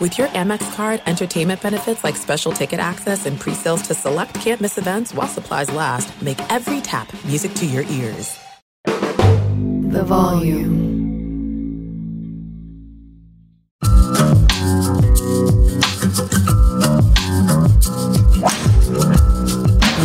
With 0.00 0.16
your 0.16 0.28
Amex 0.28 0.74
card, 0.74 1.02
entertainment 1.04 1.60
benefits 1.60 2.02
like 2.02 2.16
special 2.16 2.52
ticket 2.52 2.80
access 2.80 3.26
and 3.26 3.38
pre-sales 3.38 3.82
to 3.82 3.92
select 3.92 4.34
campus 4.34 4.78
events 4.78 5.12
while 5.12 5.28
supplies 5.28 5.70
last, 5.70 6.22
make 6.22 6.38
every 6.50 6.80
tap 6.80 7.12
music 7.26 7.52
to 7.56 7.66
your 7.66 7.84
ears. 7.84 8.38
The 8.86 10.02
volume. 10.06 10.88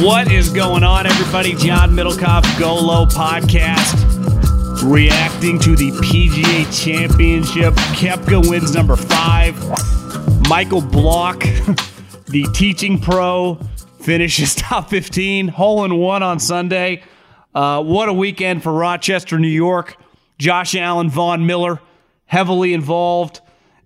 What 0.04 0.30
is 0.30 0.50
going 0.50 0.84
on, 0.84 1.08
everybody? 1.08 1.56
John 1.56 1.92
Middlekauff, 1.92 2.60
Go 2.60 2.76
Low 2.76 3.06
Podcast, 3.06 4.35
reacting 4.86 5.58
to 5.60 5.76
the 5.76 5.92
PGA 5.92 6.84
Championship. 6.84 7.74
Koepka 7.74 8.48
wins 8.50 8.74
number 8.74 8.96
five. 8.96 9.58
Michael 10.48 10.82
Block, 10.82 11.40
the 12.28 12.48
teaching 12.54 13.00
pro, 13.00 13.60
finishes 14.02 14.54
top 14.56 14.90
15, 14.90 15.48
hole 15.48 15.84
in 15.86 15.96
one 15.98 16.22
on 16.22 16.40
Sunday. 16.40 17.04
Uh, 17.54 17.82
what 17.82 18.10
a 18.10 18.14
weekend 18.14 18.62
for 18.62 18.72
Rochester, 18.72 19.40
New 19.40 19.48
York. 19.48 19.98
Josh 20.38 20.76
Allen, 20.76 21.10
Von 21.10 21.46
Miller, 21.46 21.80
heavily 22.26 22.74
involved, 22.74 23.42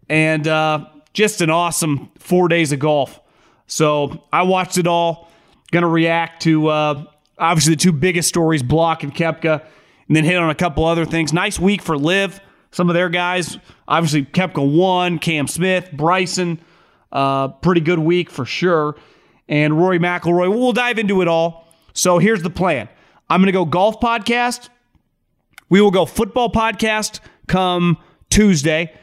and 0.10 0.48
uh, 0.48 0.86
just 1.14 1.42
an 1.42 1.50
awesome 1.50 2.12
four 2.18 2.48
days 2.48 2.72
of 2.72 2.80
golf. 2.80 3.20
So 3.68 4.24
I 4.34 4.44
watched 4.44 4.78
it 4.78 4.88
all. 4.88 5.30
Going 5.72 5.84
to 5.84 5.88
react 5.88 6.42
to 6.44 6.68
uh, 6.68 7.04
obviously 7.38 7.76
the 7.76 7.82
two 7.82 7.92
biggest 7.92 8.28
stories, 8.28 8.64
Block 8.64 9.04
and 9.04 9.14
Koepka, 9.14 9.64
and 10.10 10.16
then 10.16 10.26
hit 10.26 10.36
on 10.36 10.50
a 10.50 10.56
couple 10.56 10.84
other 10.84 11.06
things. 11.06 11.32
Nice 11.32 11.58
week 11.58 11.82
for 11.82 11.98
LIV. 11.98 12.42
Some 12.72 12.90
of 12.90 12.96
their 12.96 13.10
guys, 13.10 13.58
obviously 13.88 14.26
Koepka 14.26 14.76
won, 14.76 15.20
Cam 15.20 15.48
Smith, 15.48 15.90
Bryson, 15.94 16.60
uh, 17.12 17.48
pretty 17.48 17.82
good 17.82 18.00
week 18.00 18.30
for 18.30 18.44
sure. 18.44 18.96
And 19.48 19.78
Rory 19.78 20.00
McIlroy. 20.00 20.50
We'll 20.50 20.74
dive 20.74 21.00
into 21.00 21.22
it 21.22 21.28
all. 21.28 21.68
So 21.94 22.18
here's 22.18 22.44
the 22.44 22.50
plan. 22.50 22.90
I'm 23.30 23.40
going 23.40 23.48
to 23.48 23.52
go 23.52 23.66
golf 23.66 24.00
podcast. 24.00 24.70
We 25.70 25.80
will 25.82 25.92
go 25.92 26.06
football 26.06 26.52
podcast 26.52 27.20
come 27.48 27.98
Tuesday. 28.30 28.94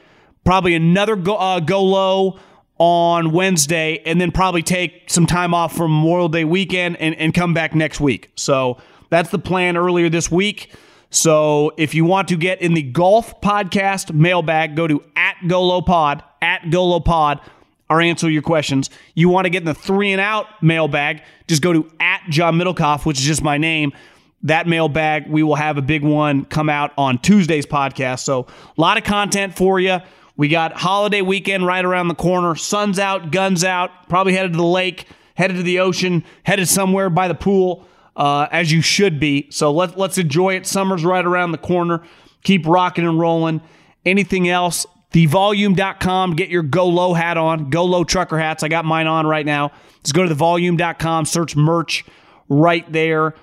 Probably 0.44 0.74
another 0.74 1.16
go, 1.16 1.36
uh, 1.36 1.60
go 1.60 1.82
low 1.82 2.38
on 2.78 3.32
Wednesday 3.32 4.02
and 4.04 4.20
then 4.20 4.30
probably 4.30 4.62
take 4.62 5.08
some 5.10 5.26
time 5.26 5.54
off 5.54 5.76
from 5.76 5.92
Memorial 5.92 6.28
Day 6.28 6.44
weekend 6.44 6.96
and, 6.98 7.14
and 7.16 7.32
come 7.32 7.54
back 7.54 7.74
next 7.74 8.00
week. 8.00 8.30
So 8.34 8.78
that's 9.10 9.30
the 9.30 9.38
plan 9.38 9.76
earlier 9.76 10.08
this 10.08 10.30
week. 10.30 10.72
So 11.16 11.72
if 11.78 11.94
you 11.94 12.04
want 12.04 12.28
to 12.28 12.36
get 12.36 12.60
in 12.60 12.74
the 12.74 12.82
golf 12.82 13.40
podcast 13.40 14.12
mailbag, 14.12 14.76
go 14.76 14.86
to 14.86 15.02
at 15.16 15.36
GoLowPod, 15.44 16.22
at 16.42 16.60
GoLowPod, 16.64 17.40
or 17.88 18.02
answer 18.02 18.28
your 18.28 18.42
questions. 18.42 18.90
You 19.14 19.30
want 19.30 19.46
to 19.46 19.50
get 19.50 19.62
in 19.62 19.64
the 19.64 19.72
three 19.72 20.12
and 20.12 20.20
out 20.20 20.46
mailbag, 20.62 21.22
just 21.48 21.62
go 21.62 21.72
to 21.72 21.90
at 22.00 22.20
John 22.28 22.56
Middlekauff, 22.56 23.06
which 23.06 23.18
is 23.18 23.24
just 23.24 23.42
my 23.42 23.56
name. 23.56 23.94
That 24.42 24.66
mailbag, 24.66 25.26
we 25.26 25.42
will 25.42 25.54
have 25.54 25.78
a 25.78 25.82
big 25.82 26.02
one 26.02 26.44
come 26.44 26.68
out 26.68 26.92
on 26.98 27.18
Tuesday's 27.18 27.64
podcast. 27.64 28.20
So 28.20 28.46
a 28.76 28.80
lot 28.80 28.98
of 28.98 29.04
content 29.04 29.56
for 29.56 29.80
you. 29.80 30.00
We 30.36 30.48
got 30.48 30.74
holiday 30.74 31.22
weekend 31.22 31.64
right 31.64 31.84
around 31.84 32.08
the 32.08 32.14
corner. 32.14 32.56
Sun's 32.56 32.98
out, 32.98 33.32
guns 33.32 33.64
out, 33.64 34.10
probably 34.10 34.34
headed 34.34 34.52
to 34.52 34.58
the 34.58 34.64
lake, 34.64 35.06
headed 35.34 35.56
to 35.56 35.62
the 35.62 35.78
ocean, 35.78 36.24
headed 36.42 36.68
somewhere 36.68 37.08
by 37.08 37.26
the 37.26 37.34
pool, 37.34 37.86
uh, 38.16 38.48
as 38.50 38.72
you 38.72 38.80
should 38.80 39.20
be. 39.20 39.48
So 39.50 39.70
let, 39.70 39.98
let's 39.98 40.18
enjoy 40.18 40.54
it. 40.54 40.66
Summer's 40.66 41.04
right 41.04 41.24
around 41.24 41.52
the 41.52 41.58
corner. 41.58 42.02
Keep 42.42 42.66
rocking 42.66 43.06
and 43.06 43.18
rolling. 43.18 43.60
Anything 44.04 44.48
else? 44.48 44.86
Thevolume.com. 45.12 46.34
Get 46.34 46.48
your 46.48 46.62
Go 46.62 46.88
Low 46.88 47.14
hat 47.14 47.36
on. 47.36 47.70
Go 47.70 47.84
Low 47.84 48.04
trucker 48.04 48.38
hats. 48.38 48.62
I 48.62 48.68
got 48.68 48.84
mine 48.84 49.06
on 49.06 49.26
right 49.26 49.46
now. 49.46 49.72
Just 50.02 50.14
go 50.14 50.26
to 50.26 50.34
thevolume.com, 50.34 51.24
search 51.24 51.56
merch 51.56 52.04
right 52.48 52.90
there. 52.92 53.34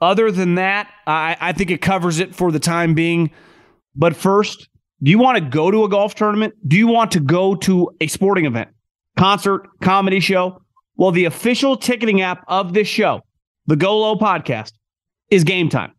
Other 0.00 0.30
than 0.30 0.54
that, 0.54 0.90
I, 1.06 1.36
I 1.40 1.52
think 1.52 1.70
it 1.70 1.82
covers 1.82 2.20
it 2.20 2.34
for 2.34 2.50
the 2.50 2.58
time 2.58 2.94
being. 2.94 3.30
But 3.94 4.16
first, 4.16 4.68
do 5.02 5.10
you 5.10 5.18
want 5.18 5.38
to 5.38 5.44
go 5.44 5.70
to 5.70 5.84
a 5.84 5.88
golf 5.88 6.14
tournament? 6.14 6.54
Do 6.66 6.76
you 6.76 6.86
want 6.86 7.12
to 7.12 7.20
go 7.20 7.54
to 7.56 7.90
a 8.00 8.06
sporting 8.06 8.46
event, 8.46 8.70
concert, 9.16 9.68
comedy 9.82 10.20
show? 10.20 10.62
Well, 10.96 11.10
the 11.10 11.26
official 11.26 11.76
ticketing 11.76 12.22
app 12.22 12.44
of 12.48 12.72
this 12.72 12.88
show, 12.88 13.22
the 13.70 13.76
Go 13.76 14.00
Low 14.00 14.16
podcast, 14.16 14.72
is 15.30 15.44
Gametime. 15.44 15.92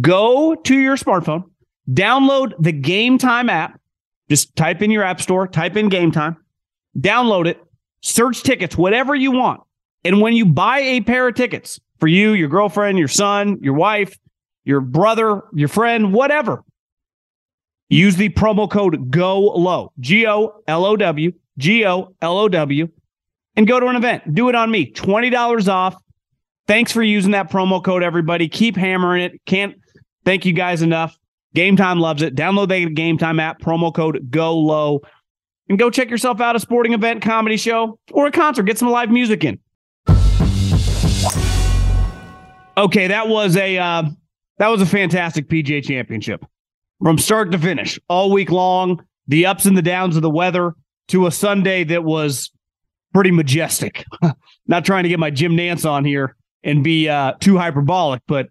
Go 0.00 0.54
to 0.54 0.74
your 0.74 0.96
smartphone, 0.96 1.44
download 1.90 2.54
the 2.58 2.72
Gametime 2.72 3.50
app. 3.50 3.78
Just 4.30 4.56
type 4.56 4.80
in 4.80 4.90
your 4.90 5.02
app 5.02 5.20
store, 5.20 5.46
type 5.46 5.76
in 5.76 5.90
Gametime, 5.90 6.38
download 6.98 7.46
it, 7.46 7.62
search 8.00 8.42
tickets, 8.42 8.78
whatever 8.78 9.14
you 9.14 9.32
want. 9.32 9.60
And 10.02 10.22
when 10.22 10.32
you 10.32 10.46
buy 10.46 10.78
a 10.78 11.02
pair 11.02 11.28
of 11.28 11.34
tickets 11.34 11.78
for 12.00 12.06
you, 12.06 12.32
your 12.32 12.48
girlfriend, 12.48 12.98
your 12.98 13.08
son, 13.08 13.58
your 13.60 13.74
wife, 13.74 14.18
your 14.64 14.80
brother, 14.80 15.42
your 15.52 15.68
friend, 15.68 16.14
whatever, 16.14 16.64
Use 17.90 18.16
the 18.16 18.30
promo 18.30 18.68
code 18.68 19.10
GO 19.10 19.40
LOW, 19.40 19.92
G 20.00 20.26
O 20.26 20.62
L 20.66 20.86
O 20.86 20.96
W, 20.96 21.32
G 21.58 21.84
O 21.84 22.14
L 22.22 22.38
O 22.38 22.48
W, 22.48 22.88
and 23.56 23.68
go 23.68 23.78
to 23.78 23.86
an 23.88 23.96
event. 23.96 24.34
Do 24.34 24.48
it 24.48 24.54
on 24.54 24.70
me. 24.70 24.90
$20 24.90 25.68
off. 25.68 25.94
Thanks 26.66 26.92
for 26.92 27.02
using 27.02 27.32
that 27.32 27.50
promo 27.50 27.84
code, 27.84 28.02
everybody. 28.02 28.48
Keep 28.48 28.76
hammering 28.76 29.22
it. 29.22 29.44
Can't 29.44 29.74
thank 30.24 30.46
you 30.46 30.52
guys 30.54 30.80
enough. 30.80 31.18
Gametime 31.54 32.00
loves 32.00 32.22
it. 32.22 32.34
Download 32.34 32.68
the 32.68 32.86
Gametime 32.86 33.40
app, 33.40 33.60
promo 33.60 33.94
code 33.94 34.30
GO 34.30 34.56
LOW, 34.56 35.00
and 35.68 35.78
go 35.78 35.90
check 35.90 36.10
yourself 36.10 36.40
out 36.40 36.56
a 36.56 36.60
sporting 36.60 36.94
event, 36.94 37.22
comedy 37.22 37.58
show, 37.58 37.98
or 38.12 38.26
a 38.26 38.32
concert. 38.32 38.62
Get 38.62 38.78
some 38.78 38.90
live 38.90 39.10
music 39.10 39.44
in. 39.44 39.58
Okay, 42.76 43.06
that 43.08 43.28
was 43.28 43.56
a 43.56 43.78
uh, 43.78 44.04
that 44.58 44.68
was 44.68 44.80
a 44.80 44.86
fantastic 44.86 45.48
PGA 45.48 45.84
Championship 45.84 46.44
from 47.00 47.18
start 47.18 47.52
to 47.52 47.58
finish, 47.58 48.00
all 48.08 48.32
week 48.32 48.50
long, 48.50 49.04
the 49.28 49.44
ups 49.46 49.66
and 49.66 49.76
the 49.76 49.82
downs 49.82 50.16
of 50.16 50.22
the 50.22 50.30
weather 50.30 50.74
to 51.08 51.26
a 51.26 51.30
Sunday 51.30 51.84
that 51.84 52.04
was 52.04 52.50
pretty 53.12 53.30
majestic. 53.30 54.04
Not 54.66 54.86
trying 54.86 55.02
to 55.02 55.10
get 55.10 55.18
my 55.18 55.30
Jim 55.30 55.52
Nantz 55.52 55.88
on 55.88 56.04
here 56.06 56.34
and 56.64 56.82
be 56.82 57.08
uh, 57.08 57.34
too 57.40 57.56
hyperbolic, 57.56 58.22
but 58.26 58.48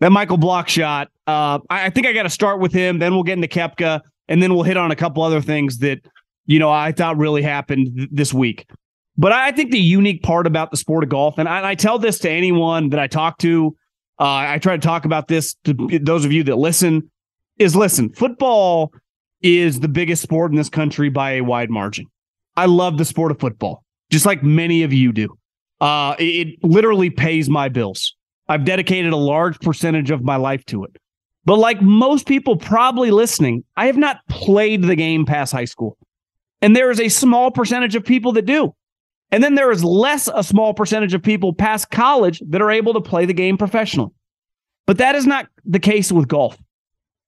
that 0.00 0.10
Michael 0.10 0.36
Block 0.36 0.68
shot, 0.68 1.08
uh, 1.26 1.58
I, 1.68 1.90
think 1.90 2.06
I 2.06 2.12
got 2.12 2.22
to 2.22 2.30
start 2.30 2.60
with 2.60 2.72
him. 2.72 2.98
Then 2.98 3.14
we'll 3.14 3.22
get 3.24 3.34
into 3.34 3.48
Koepka, 3.48 4.00
and 4.28 4.42
then 4.42 4.54
we'll 4.54 4.62
hit 4.62 4.76
on 4.76 4.90
a 4.90 4.96
couple 4.96 5.22
other 5.22 5.40
things 5.40 5.78
that 5.78 6.00
you 6.46 6.58
know 6.58 6.70
I 6.70 6.92
thought 6.92 7.18
really 7.18 7.42
happened 7.42 7.96
th- 7.96 8.08
this 8.10 8.32
week. 8.32 8.68
But 9.18 9.32
I 9.32 9.52
think 9.52 9.70
the 9.70 9.78
unique 9.78 10.22
part 10.22 10.46
about 10.46 10.70
the 10.70 10.76
sport 10.76 11.04
of 11.04 11.10
golf, 11.10 11.36
and 11.36 11.48
I, 11.48 11.70
I 11.70 11.74
tell 11.74 11.98
this 11.98 12.18
to 12.20 12.30
anyone 12.30 12.88
that 12.90 13.00
I 13.00 13.06
talk 13.06 13.38
to, 13.38 13.76
uh, 14.18 14.24
I 14.24 14.58
try 14.58 14.76
to 14.76 14.82
talk 14.82 15.04
about 15.04 15.28
this 15.28 15.54
to 15.64 15.74
those 16.00 16.24
of 16.24 16.32
you 16.32 16.42
that 16.44 16.56
listen 16.56 17.10
is 17.58 17.76
listen, 17.76 18.10
football 18.10 18.92
is 19.42 19.80
the 19.80 19.88
biggest 19.88 20.22
sport 20.22 20.50
in 20.52 20.56
this 20.56 20.68
country 20.68 21.10
by 21.10 21.32
a 21.32 21.42
wide 21.42 21.70
margin. 21.70 22.06
I 22.56 22.66
love 22.66 22.98
the 22.98 23.04
sport 23.04 23.30
of 23.30 23.40
football, 23.40 23.84
just 24.10 24.26
like 24.26 24.42
many 24.42 24.82
of 24.82 24.92
you 24.92 25.12
do. 25.12 25.36
Uh, 25.82 26.14
it, 26.18 26.24
it 26.24 26.58
literally 26.62 27.10
pays 27.10 27.50
my 27.50 27.68
bills. 27.68 28.14
I've 28.48 28.64
dedicated 28.64 29.12
a 29.12 29.16
large 29.16 29.58
percentage 29.58 30.10
of 30.10 30.22
my 30.22 30.36
life 30.36 30.64
to 30.66 30.84
it. 30.84 30.96
But 31.44 31.58
like 31.58 31.82
most 31.82 32.26
people 32.26 32.56
probably 32.56 33.10
listening, 33.10 33.64
I 33.76 33.86
have 33.86 33.96
not 33.96 34.18
played 34.28 34.82
the 34.82 34.94
game 34.94 35.26
past 35.26 35.52
high 35.52 35.64
school. 35.64 35.98
And 36.60 36.76
there 36.76 36.92
is 36.92 37.00
a 37.00 37.08
small 37.08 37.50
percentage 37.50 37.96
of 37.96 38.04
people 38.04 38.30
that 38.32 38.46
do. 38.46 38.74
And 39.32 39.42
then 39.42 39.56
there 39.56 39.72
is 39.72 39.82
less 39.82 40.28
a 40.32 40.44
small 40.44 40.72
percentage 40.72 41.14
of 41.14 41.22
people 41.22 41.52
past 41.52 41.90
college 41.90 42.40
that 42.50 42.62
are 42.62 42.70
able 42.70 42.94
to 42.94 43.00
play 43.00 43.26
the 43.26 43.32
game 43.32 43.58
professionally. 43.58 44.10
But 44.86 44.98
that 44.98 45.16
is 45.16 45.26
not 45.26 45.46
the 45.64 45.80
case 45.80 46.12
with 46.12 46.28
golf. 46.28 46.56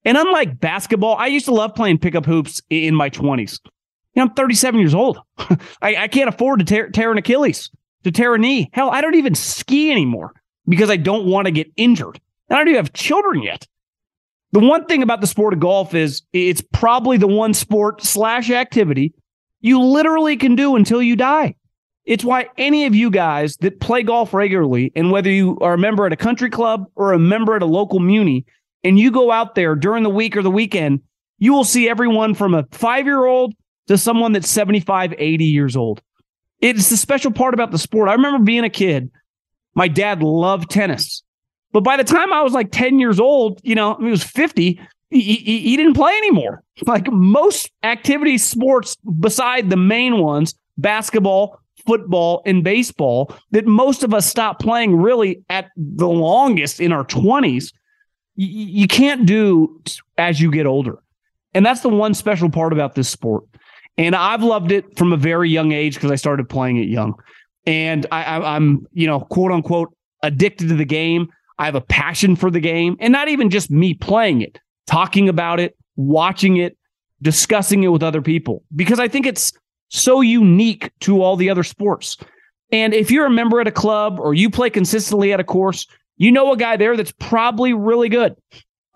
And 0.04 0.16
unlike 0.16 0.60
basketball, 0.60 1.16
I 1.16 1.26
used 1.26 1.46
to 1.46 1.54
love 1.54 1.74
playing 1.74 1.98
pickup 1.98 2.26
hoops 2.26 2.62
in 2.70 2.94
my 2.94 3.10
20s. 3.10 3.58
You 3.64 4.20
know, 4.20 4.28
I'm 4.28 4.34
37 4.34 4.78
years 4.78 4.94
old. 4.94 5.18
I, 5.82 5.96
I, 5.96 6.08
can't 6.08 6.28
afford 6.28 6.60
to 6.60 6.64
tear, 6.64 6.90
tear 6.90 7.10
an 7.10 7.18
Achilles, 7.18 7.70
to 8.04 8.12
tear 8.12 8.34
a 8.34 8.38
knee. 8.38 8.70
Hell, 8.72 8.90
I 8.90 9.00
don't 9.00 9.16
even 9.16 9.34
ski 9.34 9.90
anymore 9.90 10.32
because 10.66 10.90
I 10.90 10.96
don't 10.96 11.26
want 11.26 11.46
to 11.46 11.50
get 11.50 11.70
injured. 11.76 12.20
And 12.48 12.56
I 12.56 12.60
don't 12.60 12.68
even 12.68 12.84
have 12.84 12.92
children 12.92 13.42
yet. 13.42 13.66
The 14.52 14.60
one 14.60 14.86
thing 14.86 15.02
about 15.02 15.20
the 15.20 15.26
sport 15.26 15.52
of 15.52 15.60
golf 15.60 15.94
is 15.94 16.22
it's 16.32 16.62
probably 16.72 17.16
the 17.16 17.26
one 17.26 17.54
sport 17.54 18.02
slash 18.02 18.50
activity 18.50 19.12
you 19.60 19.80
literally 19.80 20.36
can 20.36 20.54
do 20.54 20.76
until 20.76 21.02
you 21.02 21.16
die. 21.16 21.56
It's 22.04 22.22
why 22.22 22.48
any 22.58 22.84
of 22.84 22.94
you 22.94 23.10
guys 23.10 23.56
that 23.56 23.80
play 23.80 24.02
golf 24.02 24.34
regularly, 24.34 24.92
and 24.94 25.10
whether 25.10 25.30
you 25.30 25.58
are 25.60 25.74
a 25.74 25.78
member 25.78 26.04
at 26.04 26.12
a 26.12 26.16
country 26.16 26.50
club 26.50 26.84
or 26.96 27.14
a 27.14 27.18
member 27.18 27.56
at 27.56 27.62
a 27.62 27.66
local 27.66 27.98
muni, 27.98 28.44
and 28.84 28.98
you 28.98 29.10
go 29.10 29.30
out 29.30 29.54
there 29.54 29.74
during 29.74 30.02
the 30.02 30.10
week 30.10 30.36
or 30.36 30.42
the 30.42 30.50
weekend, 30.50 31.00
you 31.38 31.54
will 31.54 31.64
see 31.64 31.88
everyone 31.88 32.34
from 32.34 32.54
a 32.54 32.66
five 32.72 33.06
year 33.06 33.24
old 33.24 33.54
to 33.86 33.96
someone 33.96 34.32
that's 34.32 34.50
75, 34.50 35.14
80 35.16 35.44
years 35.46 35.76
old. 35.76 36.02
It's 36.64 36.88
the 36.88 36.96
special 36.96 37.30
part 37.30 37.52
about 37.52 37.72
the 37.72 37.78
sport. 37.78 38.08
I 38.08 38.14
remember 38.14 38.42
being 38.42 38.64
a 38.64 38.70
kid, 38.70 39.10
my 39.74 39.86
dad 39.86 40.22
loved 40.22 40.70
tennis. 40.70 41.22
But 41.72 41.84
by 41.84 41.98
the 41.98 42.04
time 42.04 42.32
I 42.32 42.40
was 42.40 42.54
like 42.54 42.70
10 42.72 42.98
years 42.98 43.20
old, 43.20 43.60
you 43.62 43.74
know, 43.74 43.96
he 43.96 44.06
was 44.06 44.24
50, 44.24 44.80
he, 45.10 45.20
he, 45.20 45.60
he 45.60 45.76
didn't 45.76 45.92
play 45.94 46.16
anymore. 46.16 46.62
Like 46.86 47.06
most 47.12 47.70
activity 47.84 48.36
sports 48.36 48.96
beside 49.20 49.70
the 49.70 49.76
main 49.76 50.18
ones, 50.18 50.54
basketball, 50.76 51.60
football, 51.86 52.42
and 52.46 52.64
baseball, 52.64 53.32
that 53.52 53.64
most 53.66 54.02
of 54.02 54.12
us 54.12 54.26
stopped 54.26 54.60
playing 54.60 54.96
really 54.96 55.44
at 55.50 55.70
the 55.76 56.08
longest 56.08 56.80
in 56.80 56.92
our 56.92 57.04
20s, 57.04 57.72
y- 58.36 58.46
you 58.46 58.88
can't 58.88 59.24
do 59.24 59.80
as 60.18 60.40
you 60.40 60.50
get 60.50 60.66
older. 60.66 60.98
And 61.52 61.64
that's 61.64 61.82
the 61.82 61.88
one 61.90 62.14
special 62.14 62.50
part 62.50 62.72
about 62.72 62.96
this 62.96 63.08
sport. 63.08 63.44
And 63.96 64.14
I've 64.14 64.42
loved 64.42 64.72
it 64.72 64.96
from 64.96 65.12
a 65.12 65.16
very 65.16 65.48
young 65.48 65.72
age 65.72 65.94
because 65.94 66.10
I 66.10 66.16
started 66.16 66.48
playing 66.48 66.78
it 66.78 66.88
young. 66.88 67.14
And 67.66 68.06
I, 68.10 68.24
I, 68.24 68.56
I'm, 68.56 68.86
you 68.92 69.06
know, 69.06 69.20
quote 69.20 69.52
unquote, 69.52 69.94
addicted 70.22 70.68
to 70.68 70.74
the 70.74 70.84
game. 70.84 71.28
I 71.58 71.66
have 71.66 71.76
a 71.76 71.80
passion 71.80 72.34
for 72.34 72.50
the 72.50 72.60
game 72.60 72.96
and 72.98 73.12
not 73.12 73.28
even 73.28 73.50
just 73.50 73.70
me 73.70 73.94
playing 73.94 74.42
it, 74.42 74.58
talking 74.86 75.28
about 75.28 75.60
it, 75.60 75.76
watching 75.96 76.56
it, 76.56 76.76
discussing 77.22 77.84
it 77.84 77.88
with 77.88 78.02
other 78.02 78.20
people 78.20 78.64
because 78.74 78.98
I 78.98 79.08
think 79.08 79.26
it's 79.26 79.52
so 79.88 80.20
unique 80.20 80.90
to 81.00 81.22
all 81.22 81.36
the 81.36 81.48
other 81.48 81.62
sports. 81.62 82.16
And 82.72 82.92
if 82.92 83.10
you're 83.10 83.26
a 83.26 83.30
member 83.30 83.60
at 83.60 83.68
a 83.68 83.72
club 83.72 84.18
or 84.18 84.34
you 84.34 84.50
play 84.50 84.68
consistently 84.68 85.32
at 85.32 85.40
a 85.40 85.44
course, 85.44 85.86
you 86.16 86.32
know 86.32 86.52
a 86.52 86.56
guy 86.56 86.76
there 86.76 86.96
that's 86.96 87.12
probably 87.12 87.72
really 87.72 88.08
good. 88.08 88.34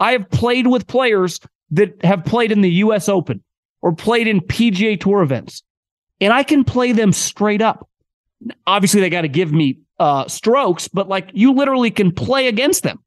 I 0.00 0.12
have 0.12 0.28
played 0.30 0.66
with 0.66 0.86
players 0.86 1.40
that 1.70 2.04
have 2.04 2.24
played 2.24 2.52
in 2.52 2.60
the 2.60 2.70
US 2.70 3.08
Open 3.08 3.42
or 3.82 3.94
played 3.94 4.26
in 4.26 4.40
PGA 4.40 5.00
Tour 5.00 5.22
events, 5.22 5.62
and 6.20 6.32
I 6.32 6.42
can 6.42 6.64
play 6.64 6.92
them 6.92 7.12
straight 7.12 7.62
up. 7.62 7.88
Obviously, 8.66 9.00
they 9.00 9.10
got 9.10 9.22
to 9.22 9.28
give 9.28 9.52
me 9.52 9.78
uh, 9.98 10.26
strokes, 10.28 10.88
but 10.88 11.08
like 11.08 11.30
you 11.32 11.52
literally 11.52 11.90
can 11.90 12.12
play 12.12 12.48
against 12.48 12.82
them. 12.82 12.98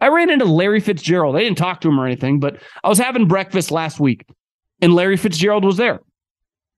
I 0.00 0.08
ran 0.08 0.30
into 0.30 0.46
Larry 0.46 0.80
Fitzgerald. 0.80 1.36
I 1.36 1.40
didn't 1.40 1.58
talk 1.58 1.82
to 1.82 1.88
him 1.88 2.00
or 2.00 2.06
anything, 2.06 2.40
but 2.40 2.62
I 2.82 2.88
was 2.88 2.98
having 2.98 3.28
breakfast 3.28 3.70
last 3.70 4.00
week 4.00 4.26
and 4.80 4.94
Larry 4.94 5.16
Fitzgerald 5.16 5.64
was 5.64 5.76
there. 5.76 6.00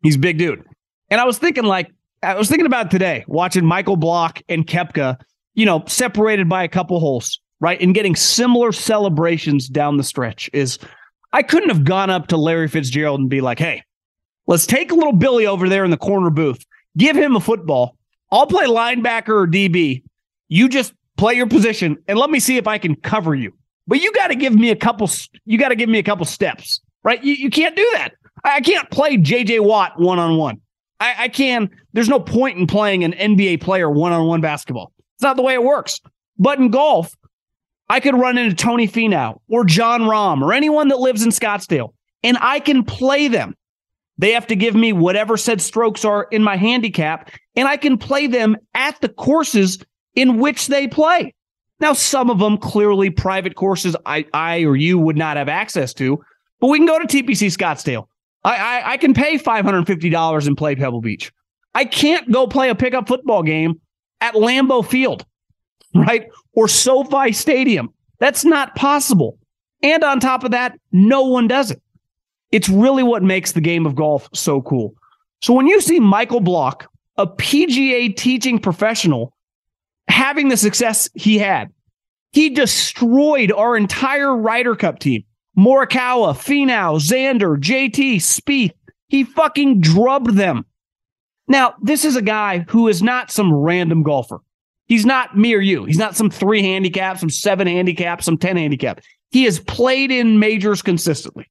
He's 0.02 0.16
big 0.16 0.38
dude. 0.38 0.64
And 1.10 1.20
I 1.20 1.24
was 1.24 1.38
thinking, 1.38 1.64
like, 1.64 1.92
I 2.22 2.34
was 2.34 2.48
thinking 2.48 2.66
about 2.66 2.90
today, 2.90 3.24
watching 3.26 3.64
Michael 3.64 3.96
Block 3.96 4.40
and 4.48 4.66
Koepka, 4.66 5.20
you 5.54 5.66
know, 5.66 5.84
separated 5.86 6.48
by 6.48 6.64
a 6.64 6.68
couple 6.68 6.98
holes, 7.00 7.40
right? 7.60 7.80
And 7.80 7.94
getting 7.94 8.16
similar 8.16 8.72
celebrations 8.72 9.68
down 9.68 9.96
the 9.96 10.04
stretch 10.04 10.48
is 10.52 10.78
I 11.32 11.42
couldn't 11.42 11.70
have 11.70 11.84
gone 11.84 12.10
up 12.10 12.28
to 12.28 12.36
Larry 12.36 12.68
Fitzgerald 12.68 13.20
and 13.20 13.30
be 13.30 13.40
like, 13.40 13.58
hey, 13.58 13.82
let's 14.46 14.66
take 14.66 14.92
a 14.92 14.94
little 14.94 15.12
Billy 15.12 15.46
over 15.46 15.68
there 15.68 15.84
in 15.84 15.90
the 15.90 15.96
corner 15.96 16.30
booth, 16.30 16.64
give 16.96 17.16
him 17.16 17.36
a 17.36 17.40
football. 17.40 17.96
I'll 18.30 18.46
play 18.46 18.66
linebacker 18.66 19.28
or 19.28 19.46
DB. 19.46 20.02
You 20.48 20.68
just 20.68 20.94
play 21.16 21.34
your 21.34 21.46
position 21.46 21.96
and 22.08 22.18
let 22.18 22.30
me 22.30 22.40
see 22.40 22.56
if 22.56 22.66
I 22.66 22.78
can 22.78 22.96
cover 22.96 23.34
you. 23.34 23.52
But 23.86 24.00
you 24.02 24.12
got 24.12 24.28
to 24.28 24.34
give 24.34 24.54
me 24.54 24.70
a 24.70 24.76
couple, 24.76 25.10
you 25.44 25.58
got 25.58 25.68
to 25.68 25.76
give 25.76 25.88
me 25.88 25.98
a 25.98 26.02
couple 26.02 26.24
steps, 26.24 26.80
right? 27.02 27.22
You, 27.22 27.34
you 27.34 27.50
can't 27.50 27.76
do 27.76 27.88
that. 27.94 28.10
I 28.44 28.60
can't 28.60 28.90
play 28.90 29.16
JJ 29.16 29.60
Watt 29.60 29.98
one 29.98 30.18
on 30.18 30.36
one. 30.36 30.60
I 31.02 31.28
can. 31.28 31.68
There's 31.92 32.08
no 32.08 32.20
point 32.20 32.58
in 32.58 32.66
playing 32.68 33.02
an 33.02 33.12
NBA 33.12 33.60
player 33.60 33.90
one 33.90 34.12
on 34.12 34.26
one 34.28 34.40
basketball. 34.40 34.92
It's 35.16 35.22
not 35.22 35.36
the 35.36 35.42
way 35.42 35.54
it 35.54 35.62
works. 35.62 36.00
But 36.38 36.60
in 36.60 36.70
golf, 36.70 37.16
I 37.92 38.00
could 38.00 38.18
run 38.18 38.38
into 38.38 38.56
Tony 38.56 38.88
Finau 38.88 39.38
or 39.50 39.66
Jon 39.66 40.00
Rahm 40.00 40.40
or 40.40 40.54
anyone 40.54 40.88
that 40.88 40.98
lives 40.98 41.22
in 41.22 41.28
Scottsdale, 41.28 41.90
and 42.22 42.38
I 42.40 42.58
can 42.58 42.84
play 42.84 43.28
them. 43.28 43.54
They 44.16 44.32
have 44.32 44.46
to 44.46 44.56
give 44.56 44.74
me 44.74 44.94
whatever 44.94 45.36
said 45.36 45.60
strokes 45.60 46.02
are 46.02 46.26
in 46.30 46.42
my 46.42 46.56
handicap, 46.56 47.30
and 47.54 47.68
I 47.68 47.76
can 47.76 47.98
play 47.98 48.26
them 48.28 48.56
at 48.72 48.98
the 49.02 49.10
courses 49.10 49.78
in 50.14 50.38
which 50.38 50.68
they 50.68 50.88
play. 50.88 51.34
Now, 51.80 51.92
some 51.92 52.30
of 52.30 52.38
them 52.38 52.56
clearly 52.56 53.10
private 53.10 53.56
courses 53.56 53.94
I, 54.06 54.24
I 54.32 54.62
or 54.62 54.74
you 54.74 54.98
would 54.98 55.18
not 55.18 55.36
have 55.36 55.50
access 55.50 55.92
to, 55.94 56.18
but 56.60 56.68
we 56.68 56.78
can 56.78 56.86
go 56.86 56.98
to 56.98 57.06
TPC 57.06 57.54
Scottsdale. 57.54 58.06
I, 58.42 58.56
I, 58.56 58.92
I 58.92 58.96
can 58.96 59.12
pay 59.12 59.36
$550 59.36 60.46
and 60.46 60.56
play 60.56 60.76
Pebble 60.76 61.02
Beach. 61.02 61.30
I 61.74 61.84
can't 61.84 62.32
go 62.32 62.46
play 62.46 62.70
a 62.70 62.74
pickup 62.74 63.06
football 63.06 63.42
game 63.42 63.82
at 64.22 64.32
Lambeau 64.32 64.82
Field, 64.82 65.26
right? 65.94 66.28
Or 66.54 66.68
SoFi 66.68 67.32
Stadium. 67.32 67.92
That's 68.18 68.44
not 68.44 68.74
possible. 68.74 69.38
And 69.82 70.04
on 70.04 70.20
top 70.20 70.44
of 70.44 70.52
that, 70.52 70.78
no 70.92 71.22
one 71.22 71.48
does 71.48 71.70
it. 71.70 71.82
It's 72.52 72.68
really 72.68 73.02
what 73.02 73.22
makes 73.22 73.52
the 73.52 73.60
game 73.60 73.86
of 73.86 73.94
golf 73.94 74.28
so 74.32 74.62
cool. 74.62 74.94
So 75.40 75.52
when 75.52 75.66
you 75.66 75.80
see 75.80 75.98
Michael 75.98 76.40
Block, 76.40 76.88
a 77.16 77.26
PGA 77.26 78.14
teaching 78.16 78.58
professional, 78.58 79.34
having 80.08 80.48
the 80.48 80.56
success 80.56 81.08
he 81.14 81.38
had, 81.38 81.72
he 82.32 82.50
destroyed 82.50 83.52
our 83.52 83.76
entire 83.76 84.36
Ryder 84.36 84.76
Cup 84.76 84.98
team. 84.98 85.24
Morikawa, 85.58 86.34
Finau, 86.34 86.98
Xander, 86.98 87.58
JT, 87.58 88.16
Spieth. 88.16 88.72
He 89.08 89.24
fucking 89.24 89.80
drubbed 89.80 90.36
them. 90.36 90.64
Now, 91.48 91.74
this 91.82 92.04
is 92.04 92.16
a 92.16 92.22
guy 92.22 92.64
who 92.68 92.88
is 92.88 93.02
not 93.02 93.30
some 93.30 93.52
random 93.52 94.02
golfer. 94.02 94.38
He's 94.92 95.06
not 95.06 95.34
me 95.38 95.54
or 95.54 95.60
you. 95.60 95.86
He's 95.86 95.96
not 95.96 96.16
some 96.16 96.28
three 96.28 96.62
handicap, 96.62 97.18
some 97.18 97.30
seven 97.30 97.66
handicap, 97.66 98.22
some 98.22 98.36
10 98.36 98.58
handicap. 98.58 99.00
He 99.30 99.44
has 99.44 99.58
played 99.58 100.10
in 100.10 100.38
majors 100.38 100.82
consistently, 100.82 101.48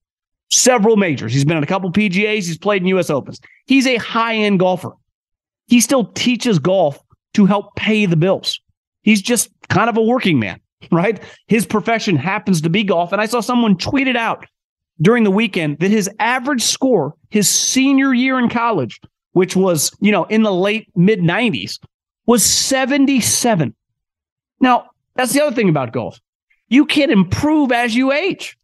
several 0.51 0.95
majors. 0.95 1.33
He's 1.33 1.43
been 1.43 1.57
in 1.57 1.63
a 1.63 1.65
couple 1.65 1.91
PGAs. 1.91 2.45
He's 2.45 2.59
played 2.59 2.83
in 2.83 2.87
US 2.89 3.09
Opens. 3.09 3.41
He's 3.65 3.87
a 3.87 3.95
high 3.95 4.35
end 4.35 4.59
golfer. 4.59 4.91
He 5.65 5.81
still 5.81 6.05
teaches 6.05 6.59
golf 6.59 7.01
to 7.33 7.47
help 7.47 7.75
pay 7.75 8.05
the 8.05 8.15
bills. 8.15 8.61
He's 9.01 9.23
just 9.23 9.49
kind 9.69 9.89
of 9.89 9.97
a 9.97 10.03
working 10.03 10.37
man 10.37 10.61
right? 10.91 11.19
His 11.47 11.65
profession 11.65 12.17
happens 12.17 12.61
to 12.61 12.69
be 12.69 12.83
golf. 12.83 13.11
And 13.11 13.19
I 13.19 13.25
saw 13.25 13.39
someone 13.39 13.75
tweet 13.75 14.07
it 14.07 14.15
out 14.15 14.45
during 15.01 15.23
the 15.23 15.31
weekend 15.31 15.79
that 15.79 15.89
his 15.89 16.07
average 16.19 16.61
score, 16.61 17.15
his 17.31 17.49
senior 17.49 18.13
year 18.13 18.37
in 18.37 18.49
college, 18.49 19.01
which 19.31 19.55
was, 19.55 19.91
you 19.99 20.11
know, 20.11 20.25
in 20.25 20.43
the 20.43 20.53
late 20.53 20.87
mid 20.95 21.21
90s, 21.21 21.79
was 22.31 22.45
77. 22.45 23.75
Now, 24.61 24.91
that's 25.15 25.33
the 25.33 25.43
other 25.43 25.53
thing 25.53 25.67
about 25.67 25.91
golf. 25.91 26.17
You 26.69 26.85
can 26.85 27.11
improve 27.11 27.73
as 27.73 27.93
you 27.93 28.13
age. 28.13 28.57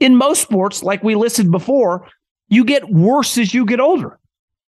In 0.00 0.16
most 0.16 0.42
sports, 0.42 0.82
like 0.82 1.04
we 1.04 1.14
listed 1.14 1.48
before, 1.48 2.08
you 2.48 2.64
get 2.64 2.90
worse 2.90 3.38
as 3.38 3.54
you 3.54 3.66
get 3.66 3.78
older. 3.78 4.18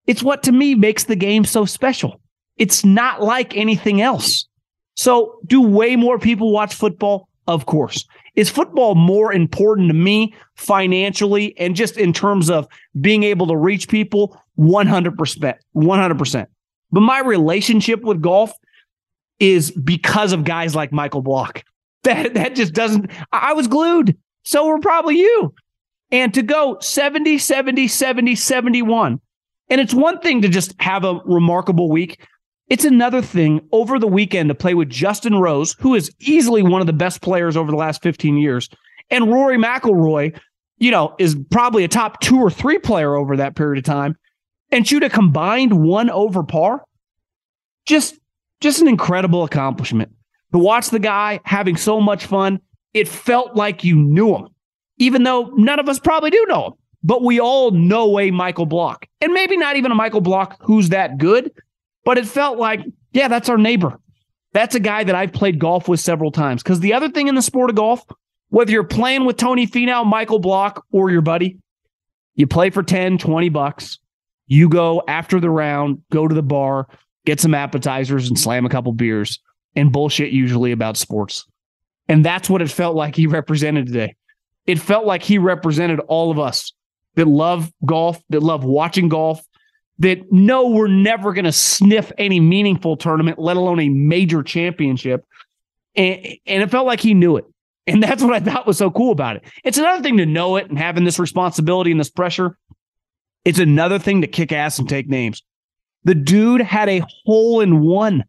It's 0.05 0.21
what 0.21 0.43
to 0.43 0.51
me 0.51 0.75
makes 0.75 1.05
the 1.05 1.15
game 1.15 1.43
so 1.43 1.65
special. 1.65 2.21
It's 2.55 2.85
not 2.85 3.23
like 3.23 3.57
anything 3.57 3.99
else. 3.99 4.47
So, 4.95 5.39
do 5.47 5.59
way 5.59 5.95
more 5.95 6.19
people 6.19 6.51
watch 6.51 6.75
football? 6.75 7.27
Of 7.47 7.65
course. 7.65 8.05
Is 8.35 8.51
football 8.51 8.93
more 8.93 9.33
important 9.33 9.87
to 9.87 9.95
me 9.95 10.35
financially 10.53 11.57
and 11.57 11.75
just 11.75 11.97
in 11.97 12.13
terms 12.13 12.51
of 12.51 12.67
being 13.01 13.23
able 13.23 13.47
to 13.47 13.57
reach 13.57 13.89
people? 13.89 14.39
100%. 14.59 15.55
100%. 15.75 16.47
But 16.91 17.01
my 17.01 17.19
relationship 17.19 18.01
with 18.01 18.21
golf 18.21 18.51
is 19.39 19.71
because 19.71 20.31
of 20.31 20.43
guys 20.43 20.75
like 20.75 20.91
Michael 20.91 21.21
Block. 21.21 21.63
That, 22.05 22.35
that 22.35 22.55
just 22.55 22.75
doesn't, 22.75 23.09
I 23.31 23.53
was 23.53 23.67
glued. 23.67 24.15
So 24.43 24.67
were 24.67 24.77
probably 24.77 25.17
you. 25.17 25.55
And 26.11 26.31
to 26.35 26.43
go 26.43 26.77
70, 26.79 27.39
70, 27.39 27.87
70, 27.87 28.35
71. 28.35 29.19
And 29.69 29.81
it's 29.81 29.91
one 29.91 30.19
thing 30.19 30.43
to 30.43 30.47
just 30.47 30.79
have 30.79 31.03
a 31.03 31.19
remarkable 31.25 31.89
week. 31.89 32.23
It's 32.67 32.85
another 32.85 33.23
thing 33.23 33.67
over 33.71 33.97
the 33.97 34.05
weekend 34.05 34.49
to 34.49 34.55
play 34.55 34.75
with 34.75 34.89
Justin 34.89 35.39
Rose, 35.39 35.75
who 35.79 35.95
is 35.95 36.11
easily 36.19 36.61
one 36.61 36.81
of 36.81 36.85
the 36.85 36.93
best 36.93 37.21
players 37.21 37.57
over 37.57 37.71
the 37.71 37.77
last 37.77 38.03
15 38.03 38.37
years, 38.37 38.69
and 39.09 39.31
Rory 39.31 39.57
McIlroy, 39.57 40.37
you 40.77 40.91
know, 40.91 41.15
is 41.19 41.35
probably 41.51 41.83
a 41.83 41.87
top 41.87 42.21
two 42.21 42.39
or 42.39 42.49
three 42.49 42.79
player 42.79 43.15
over 43.15 43.37
that 43.37 43.55
period 43.55 43.77
of 43.77 43.85
time, 43.85 44.15
and 44.71 44.87
shoot 44.87 45.03
a 45.03 45.09
combined 45.09 45.73
one 45.73 46.09
over 46.09 46.43
par. 46.43 46.83
Just, 47.85 48.17
just 48.61 48.81
an 48.81 48.87
incredible 48.87 49.43
accomplishment. 49.43 50.11
To 50.51 50.57
watch 50.57 50.89
the 50.89 50.99
guy 50.99 51.41
having 51.43 51.77
so 51.77 51.99
much 51.99 52.25
fun, 52.25 52.59
it 52.93 53.07
felt 53.07 53.55
like 53.55 53.83
you 53.83 53.95
knew 53.95 54.35
him, 54.35 54.47
even 54.97 55.23
though 55.23 55.51
none 55.55 55.79
of 55.79 55.89
us 55.89 55.99
probably 55.99 56.29
do 56.29 56.45
know 56.47 56.67
him. 56.67 56.73
But 57.03 57.23
we 57.23 57.39
all 57.39 57.71
know 57.71 58.17
a 58.19 58.31
Michael 58.31 58.65
Block, 58.65 59.05
and 59.21 59.33
maybe 59.33 59.57
not 59.57 59.75
even 59.75 59.91
a 59.91 59.95
Michael 59.95 60.21
Block 60.21 60.57
who's 60.61 60.89
that 60.89 61.17
good 61.17 61.51
but 62.05 62.19
it 62.19 62.27
felt 62.27 62.57
like, 62.57 62.81
yeah, 63.11 63.27
that's 63.27 63.49
our 63.49 63.57
neighbor. 63.57 63.99
That's 64.53 64.75
a 64.75 64.79
guy 64.79 65.03
that 65.03 65.15
I've 65.15 65.33
played 65.33 65.59
golf 65.59 65.89
with 65.89 65.99
several 65.99 66.31
times. 66.31 66.63
Because 66.63 66.79
the 66.79 66.93
other 66.93 67.09
thing 67.09 67.27
in 67.27 67.35
the 67.35 67.41
sport 67.41 67.69
of 67.69 67.75
golf, 67.75 68.05
Whether 68.49 68.71
you're 68.71 68.85
playing 68.85 69.25
with 69.25 69.35
Tony 69.35 69.67
Finau, 69.67 70.05
Michael 70.05 70.39
Block, 70.39 70.85
or 70.91 71.09
your 71.09 71.21
buddy, 71.21 71.57
you 72.35 72.47
play 72.47 72.69
for 72.69 72.83
10, 72.83 73.17
20 73.17 73.49
bucks. 73.49 73.99
You 74.47 74.69
go 74.69 75.03
after 75.07 75.39
the 75.39 75.49
round, 75.49 76.01
go 76.11 76.27
to 76.27 76.35
the 76.35 76.43
bar, 76.43 76.87
get 77.25 77.39
some 77.39 77.53
appetizers 77.53 78.27
and 78.27 78.39
slam 78.39 78.65
a 78.65 78.69
couple 78.69 78.93
beers 78.93 79.39
and 79.75 79.91
bullshit 79.91 80.31
usually 80.31 80.71
about 80.71 80.97
sports. 80.97 81.45
And 82.07 82.23
that's 82.23 82.49
what 82.49 82.61
it 82.61 82.69
felt 82.69 82.95
like 82.95 83.15
he 83.15 83.27
represented 83.27 83.87
today. 83.87 84.15
It 84.65 84.79
felt 84.79 85.05
like 85.05 85.23
he 85.23 85.37
represented 85.37 85.99
all 86.01 86.31
of 86.31 86.39
us 86.39 86.71
that 87.15 87.27
love 87.27 87.71
golf, 87.85 88.21
that 88.29 88.43
love 88.43 88.63
watching 88.63 89.09
golf, 89.09 89.41
that 89.99 90.31
know 90.31 90.67
we're 90.67 90.87
never 90.87 91.33
going 91.33 91.45
to 91.45 91.51
sniff 91.51 92.11
any 92.17 92.39
meaningful 92.39 92.97
tournament, 92.97 93.39
let 93.39 93.57
alone 93.57 93.79
a 93.79 93.89
major 93.89 94.43
championship. 94.43 95.25
And, 95.95 96.25
and 96.45 96.61
it 96.63 96.69
felt 96.69 96.85
like 96.85 96.99
he 96.99 97.13
knew 97.13 97.37
it. 97.37 97.45
And 97.87 98.01
that's 98.01 98.23
what 98.23 98.33
I 98.33 98.39
thought 98.39 98.67
was 98.67 98.77
so 98.77 98.91
cool 98.91 99.11
about 99.11 99.37
it. 99.37 99.43
It's 99.63 99.77
another 99.77 100.01
thing 100.01 100.17
to 100.17 100.25
know 100.25 100.57
it 100.57 100.69
and 100.69 100.77
having 100.77 101.05
this 101.05 101.19
responsibility 101.19 101.91
and 101.91 101.99
this 101.99 102.09
pressure. 102.09 102.57
It's 103.45 103.59
another 103.59 103.99
thing 103.99 104.21
to 104.21 104.27
kick 104.27 104.51
ass 104.51 104.79
and 104.79 104.89
take 104.89 105.07
names. 105.07 105.43
The 106.03 106.15
dude 106.15 106.61
had 106.61 106.89
a 106.89 107.03
hole 107.25 107.61
in 107.61 107.81
one. 107.81 108.25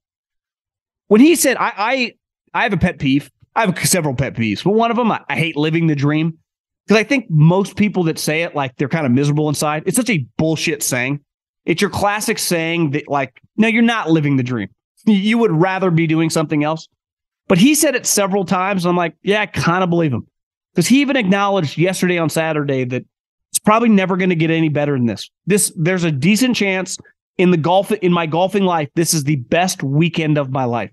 When 1.09 1.21
he 1.21 1.35
said, 1.35 1.57
I 1.57 1.73
I, 1.77 2.15
I 2.55 2.63
have 2.63 2.73
a 2.73 2.79
pet 2.79 2.99
peeve. 2.99 3.31
I 3.55 3.65
have 3.65 3.79
several 3.89 4.15
pet 4.15 4.35
peeves, 4.35 4.63
but 4.63 4.75
one 4.75 4.91
of 4.91 4.99
them, 4.99 5.11
I, 5.11 5.23
I 5.31 5.37
hate 5.37 5.57
living 5.57 5.87
the 5.87 5.97
dream. 5.97 6.39
Because 6.87 7.01
I 7.01 7.05
think 7.05 7.27
most 7.29 7.77
people 7.77 8.05
that 8.05 8.19
say 8.19 8.43
it, 8.43 8.55
like 8.55 8.77
they're 8.77 8.89
kind 8.89 9.07
of 9.07 9.13
miserable 9.13 9.49
inside. 9.49 9.83
It's 9.87 9.97
such 9.97 10.11
a 10.11 10.25
bullshit 10.37 10.83
saying. 10.83 11.21
It's 11.65 11.81
your 11.81 11.91
classic 11.91 12.39
saying 12.39 12.91
that, 12.93 13.09
like, 13.09 13.41
no, 13.57 13.67
you're 13.67 13.83
not 13.83 14.11
living 14.11 14.37
the 14.37 14.45
dream. 14.45 14.69
You 15.05 15.39
would 15.39 15.51
rather 15.51 15.91
be 15.91 16.07
doing 16.07 16.31
something 16.31 16.63
else. 16.63 16.87
But 17.49 17.59
he 17.59 17.75
said 17.75 17.97
it 17.97 18.07
several 18.07 18.45
times. 18.45 18.85
And 18.85 18.91
I'm 18.91 18.97
like, 18.97 19.17
yeah, 19.23 19.41
I 19.41 19.47
kind 19.47 19.83
of 19.83 19.91
believe 19.91 20.13
him. 20.13 20.27
Because 20.75 20.87
he 20.87 21.01
even 21.01 21.17
acknowledged 21.17 21.77
yesterday 21.77 22.19
on 22.19 22.29
Saturday 22.29 22.85
that 22.85 23.05
it's 23.51 23.59
probably 23.59 23.89
never 23.89 24.17
going 24.17 24.31
to 24.31 24.37
get 24.37 24.51
any 24.51 24.69
better 24.69 24.93
than 24.93 25.07
this. 25.07 25.31
This 25.47 25.73
there's 25.77 26.05
a 26.05 26.13
decent 26.13 26.57
chance 26.57 26.99
in 27.39 27.51
the 27.51 27.57
golf 27.57 27.93
in 27.93 28.13
my 28.13 28.27
golfing 28.27 28.65
life, 28.65 28.89
this 28.95 29.15
is 29.15 29.25
the 29.25 29.37
best 29.37 29.83
weekend 29.83 30.39
of 30.39 30.51
my 30.51 30.65
life. 30.65 30.91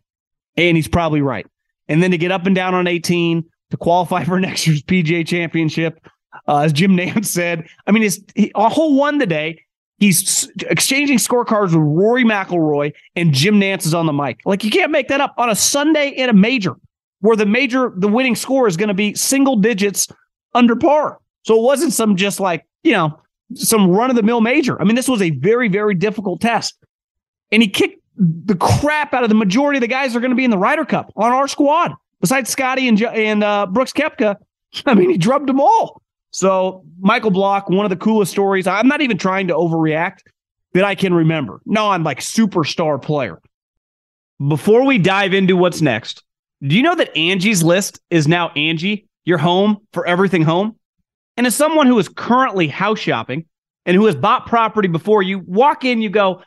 And 0.58 0.76
he's 0.76 0.88
probably 0.88 1.22
right. 1.22 1.48
And 1.88 2.04
then 2.04 2.12
to 2.12 2.18
get 2.18 2.32
up 2.32 2.46
and 2.46 2.56
down 2.56 2.74
on 2.74 2.88
18 2.88 3.44
to 3.72 3.78
qualify 3.78 4.24
for 4.24 4.40
next 4.40 4.68
year's 4.68 4.84
PGA 4.84 5.26
championship, 5.26 6.06
uh, 6.48 6.60
as 6.60 6.74
Jim 6.74 6.92
Nantz 6.98 7.26
said, 7.26 7.68
I 7.88 7.92
mean, 7.92 8.04
it's 8.04 8.20
he, 8.36 8.52
a 8.56 8.70
whole 8.70 8.98
one 8.98 9.20
today. 9.20 9.60
He's 10.00 10.52
exchanging 10.70 11.18
scorecards 11.18 11.68
with 11.68 11.76
Rory 11.76 12.26
McIlroy 12.26 12.92
and 13.16 13.34
Jim 13.34 13.60
Nantz 13.60 13.86
is 13.86 13.94
on 13.94 14.06
the 14.06 14.12
mic. 14.12 14.40
Like 14.44 14.64
you 14.64 14.70
can't 14.70 14.92
make 14.92 15.08
that 15.08 15.22
up 15.22 15.34
on 15.38 15.50
a 15.50 15.56
Sunday 15.56 16.10
in 16.10 16.30
a 16.30 16.34
major 16.34 16.76
where 17.22 17.38
the 17.38 17.46
major, 17.46 17.94
the 17.96 18.10
winning 18.10 18.36
score 18.36 18.68
is 18.68 18.76
going 18.76 18.90
to 18.90 18.94
be 18.94 19.14
single 19.14 19.56
digits 19.56 20.08
under 20.54 20.76
par. 20.76 21.20
So 21.44 21.58
it 21.58 21.62
wasn't 21.62 21.94
some 21.94 22.16
just 22.16 22.40
like, 22.40 22.66
you 22.84 22.94
know, 22.94 23.20
some 23.56 23.90
run 23.90 24.10
of 24.10 24.16
the 24.16 24.24
mill 24.24 24.42
major. 24.42 24.80
I 24.82 24.86
mean, 24.86 24.96
this 24.96 25.08
was 25.08 25.22
a 25.22 25.30
very, 25.32 25.68
very 25.68 25.94
difficult 25.96 26.42
test. 26.42 26.76
And 27.52 27.62
he 27.62 27.70
kicked 27.70 28.02
the 28.18 28.56
crap 28.56 29.14
out 29.14 29.24
of 29.24 29.30
the 29.30 29.36
majority 29.36 29.78
of 29.78 29.82
the 29.82 29.88
guys 29.88 30.14
that 30.14 30.18
are 30.18 30.22
going 30.22 30.32
to 30.32 30.36
be 30.36 30.46
in 30.46 30.52
the 30.52 30.58
Ryder 30.58 30.86
Cup 30.86 31.12
on 31.16 31.32
our 31.32 31.48
squad, 31.48 31.94
besides 32.22 32.50
Scotty 32.50 32.88
and, 32.88 33.02
and 33.02 33.44
uh, 33.44 33.66
Brooks 33.68 33.94
Koepka. 33.94 34.38
I 34.86 34.94
mean, 34.94 35.10
he 35.10 35.18
drubbed 35.18 35.48
them 35.48 35.60
all. 35.60 36.02
So, 36.32 36.84
Michael 37.00 37.30
Block, 37.30 37.70
one 37.70 37.86
of 37.86 37.92
the 37.92 37.96
coolest 37.96 38.32
stories. 38.32 38.66
I'm 38.66 38.88
not 38.88 39.02
even 39.02 39.20
trying 39.20 39.48
to 39.50 39.54
overreact 39.54 40.22
that 40.74 40.84
I 40.84 40.96
can 40.96 41.14
remember. 41.14 41.62
No, 41.66 41.92
I'm 41.92 42.04
like 42.04 42.20
superstar 42.20 43.00
player. 43.00 43.40
Before 44.48 44.84
we 44.84 44.98
dive 44.98 45.36
into 45.36 45.56
what's 45.56 45.82
next, 45.82 46.24
do 46.64 46.76
you 46.76 46.82
know 46.82 46.96
that 46.96 47.16
Angie's 47.16 47.62
list 47.62 48.00
is 48.10 48.28
now 48.28 48.50
Angie, 48.56 49.08
your 49.26 49.38
home 49.38 49.78
for 49.94 50.08
everything 50.08 50.42
home? 50.42 50.76
And 51.38 51.48
as 51.48 51.56
someone 51.56 51.88
who 51.88 51.98
is 52.00 52.10
currently 52.10 52.68
house 52.68 53.00
shopping 53.00 53.46
and 53.86 53.96
who 53.96 54.06
has 54.06 54.16
bought 54.16 54.46
property 54.46 54.88
before, 54.88 55.24
you 55.24 55.40
walk 55.40 55.84
in, 55.84 56.02
you 56.02 56.10
go, 56.10 56.42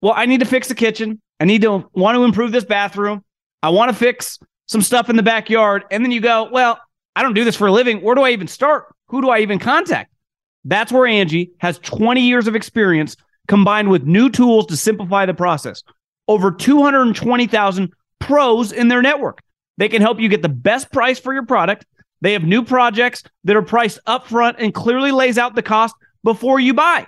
Well, 0.00 0.14
I 0.16 0.26
need 0.26 0.40
to 0.40 0.46
fix 0.46 0.68
the 0.68 0.74
kitchen. 0.74 1.20
I 1.40 1.44
need 1.44 1.62
to 1.62 1.88
want 1.92 2.16
to 2.16 2.24
improve 2.24 2.52
this 2.52 2.64
bathroom. 2.64 3.24
I 3.62 3.70
want 3.70 3.90
to 3.90 3.96
fix 3.96 4.38
some 4.66 4.82
stuff 4.82 5.10
in 5.10 5.16
the 5.16 5.22
backyard. 5.22 5.84
And 5.90 6.04
then 6.04 6.12
you 6.12 6.20
go, 6.20 6.48
Well, 6.50 6.80
I 7.16 7.22
don't 7.22 7.34
do 7.34 7.44
this 7.44 7.56
for 7.56 7.66
a 7.66 7.72
living. 7.72 8.00
Where 8.00 8.14
do 8.14 8.22
I 8.22 8.30
even 8.30 8.48
start? 8.48 8.86
Who 9.08 9.20
do 9.20 9.30
I 9.30 9.40
even 9.40 9.58
contact? 9.58 10.12
That's 10.64 10.92
where 10.92 11.06
Angie 11.06 11.50
has 11.58 11.78
20 11.80 12.20
years 12.20 12.46
of 12.46 12.54
experience 12.54 13.16
combined 13.48 13.90
with 13.90 14.04
new 14.04 14.30
tools 14.30 14.66
to 14.66 14.76
simplify 14.76 15.26
the 15.26 15.34
process. 15.34 15.82
Over 16.28 16.52
220,000 16.52 17.92
pros 18.20 18.70
in 18.70 18.88
their 18.88 19.02
network. 19.02 19.40
They 19.78 19.88
can 19.88 20.00
help 20.00 20.20
you 20.20 20.28
get 20.28 20.42
the 20.42 20.48
best 20.48 20.92
price 20.92 21.18
for 21.18 21.32
your 21.32 21.44
product 21.44 21.84
they 22.22 22.32
have 22.32 22.44
new 22.44 22.64
projects 22.64 23.24
that 23.44 23.56
are 23.56 23.62
priced 23.62 23.98
upfront 24.06 24.54
and 24.58 24.72
clearly 24.72 25.10
lays 25.10 25.38
out 25.38 25.54
the 25.56 25.62
cost 25.62 25.94
before 26.22 26.60
you 26.60 26.72
buy. 26.72 27.06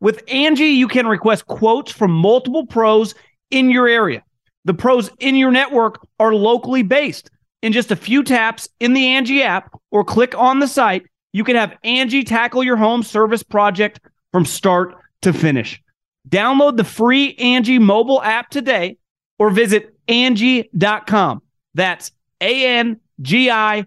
With 0.00 0.24
Angie, 0.28 0.64
you 0.64 0.88
can 0.88 1.06
request 1.06 1.46
quotes 1.46 1.92
from 1.92 2.10
multiple 2.10 2.66
pros 2.66 3.14
in 3.50 3.70
your 3.70 3.88
area. 3.88 4.22
The 4.64 4.74
pros 4.74 5.08
in 5.20 5.36
your 5.36 5.52
network 5.52 6.06
are 6.18 6.34
locally 6.34 6.82
based. 6.82 7.30
In 7.62 7.72
just 7.72 7.92
a 7.92 7.96
few 7.96 8.24
taps 8.24 8.68
in 8.80 8.92
the 8.92 9.06
Angie 9.06 9.42
app 9.42 9.70
or 9.92 10.04
click 10.04 10.36
on 10.36 10.58
the 10.58 10.68
site, 10.68 11.06
you 11.32 11.44
can 11.44 11.54
have 11.54 11.78
Angie 11.84 12.24
tackle 12.24 12.64
your 12.64 12.76
home 12.76 13.04
service 13.04 13.44
project 13.44 14.00
from 14.32 14.44
start 14.44 14.96
to 15.22 15.32
finish. 15.32 15.80
Download 16.28 16.76
the 16.76 16.84
free 16.84 17.36
Angie 17.36 17.78
mobile 17.78 18.20
app 18.20 18.50
today 18.50 18.98
or 19.38 19.50
visit 19.50 19.96
Angie.com. 20.08 21.42
That's 21.74 22.10
A 22.40 22.78
N 22.78 23.00
G 23.22 23.50
I 23.50 23.86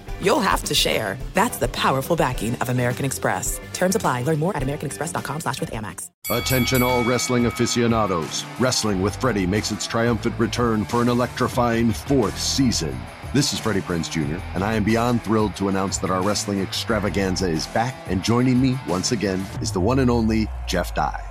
you'll 0.21 0.39
have 0.39 0.63
to 0.65 0.73
share. 0.75 1.17
That's 1.33 1.57
the 1.57 1.67
powerful 1.69 2.15
backing 2.15 2.55
of 2.55 2.69
American 2.69 3.05
Express. 3.05 3.59
Terms 3.73 3.95
apply. 3.95 4.23
Learn 4.23 4.39
more 4.39 4.55
at 4.55 4.63
americanexpress.com 4.63 5.41
slash 5.41 5.59
with 5.59 5.71
Amex. 5.71 6.09
Attention 6.29 6.83
all 6.83 7.03
wrestling 7.03 7.45
aficionados. 7.45 8.45
Wrestling 8.59 9.01
with 9.01 9.15
Freddie 9.15 9.47
makes 9.47 9.71
its 9.71 9.87
triumphant 9.87 10.37
return 10.37 10.85
for 10.85 11.01
an 11.01 11.09
electrifying 11.09 11.91
fourth 11.91 12.37
season. 12.39 12.97
This 13.33 13.53
is 13.53 13.59
Freddie 13.59 13.79
Prinze 13.79 14.11
Jr., 14.11 14.43
and 14.55 14.63
I 14.63 14.73
am 14.73 14.83
beyond 14.83 15.23
thrilled 15.23 15.55
to 15.55 15.69
announce 15.69 15.97
that 15.99 16.11
our 16.11 16.21
wrestling 16.21 16.59
extravaganza 16.59 17.47
is 17.47 17.65
back, 17.67 17.95
and 18.07 18.21
joining 18.21 18.59
me 18.59 18.77
once 18.89 19.13
again 19.13 19.45
is 19.61 19.71
the 19.71 19.79
one 19.79 19.99
and 19.99 20.11
only 20.11 20.49
Jeff 20.67 20.93
Dye. 20.93 21.30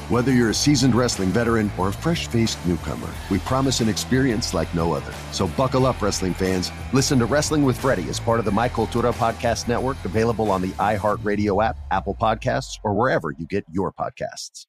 Whether 0.11 0.33
you're 0.33 0.49
a 0.49 0.53
seasoned 0.53 0.93
wrestling 0.93 1.29
veteran 1.29 1.71
or 1.77 1.87
a 1.87 1.93
fresh 1.93 2.27
faced 2.27 2.59
newcomer, 2.67 3.07
we 3.29 3.39
promise 3.39 3.79
an 3.79 3.87
experience 3.87 4.53
like 4.53 4.75
no 4.75 4.91
other. 4.91 5.13
So 5.31 5.47
buckle 5.47 5.85
up, 5.85 6.01
wrestling 6.01 6.33
fans. 6.33 6.69
Listen 6.91 7.17
to 7.19 7.25
Wrestling 7.25 7.63
with 7.63 7.79
Freddie 7.79 8.09
as 8.09 8.19
part 8.19 8.37
of 8.37 8.43
the 8.43 8.51
My 8.51 8.67
Cultura 8.67 9.13
Podcast 9.13 9.69
Network, 9.69 9.95
available 10.03 10.51
on 10.51 10.61
the 10.61 10.71
iHeartRadio 10.71 11.65
app, 11.65 11.77
Apple 11.91 12.17
Podcasts, 12.19 12.77
or 12.83 12.93
wherever 12.93 13.31
you 13.31 13.47
get 13.47 13.63
your 13.71 13.93
podcasts. 13.93 14.65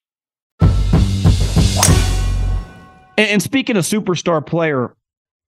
And 3.18 3.42
speaking 3.42 3.76
of 3.76 3.84
superstar 3.84 4.46
player, 4.46 4.94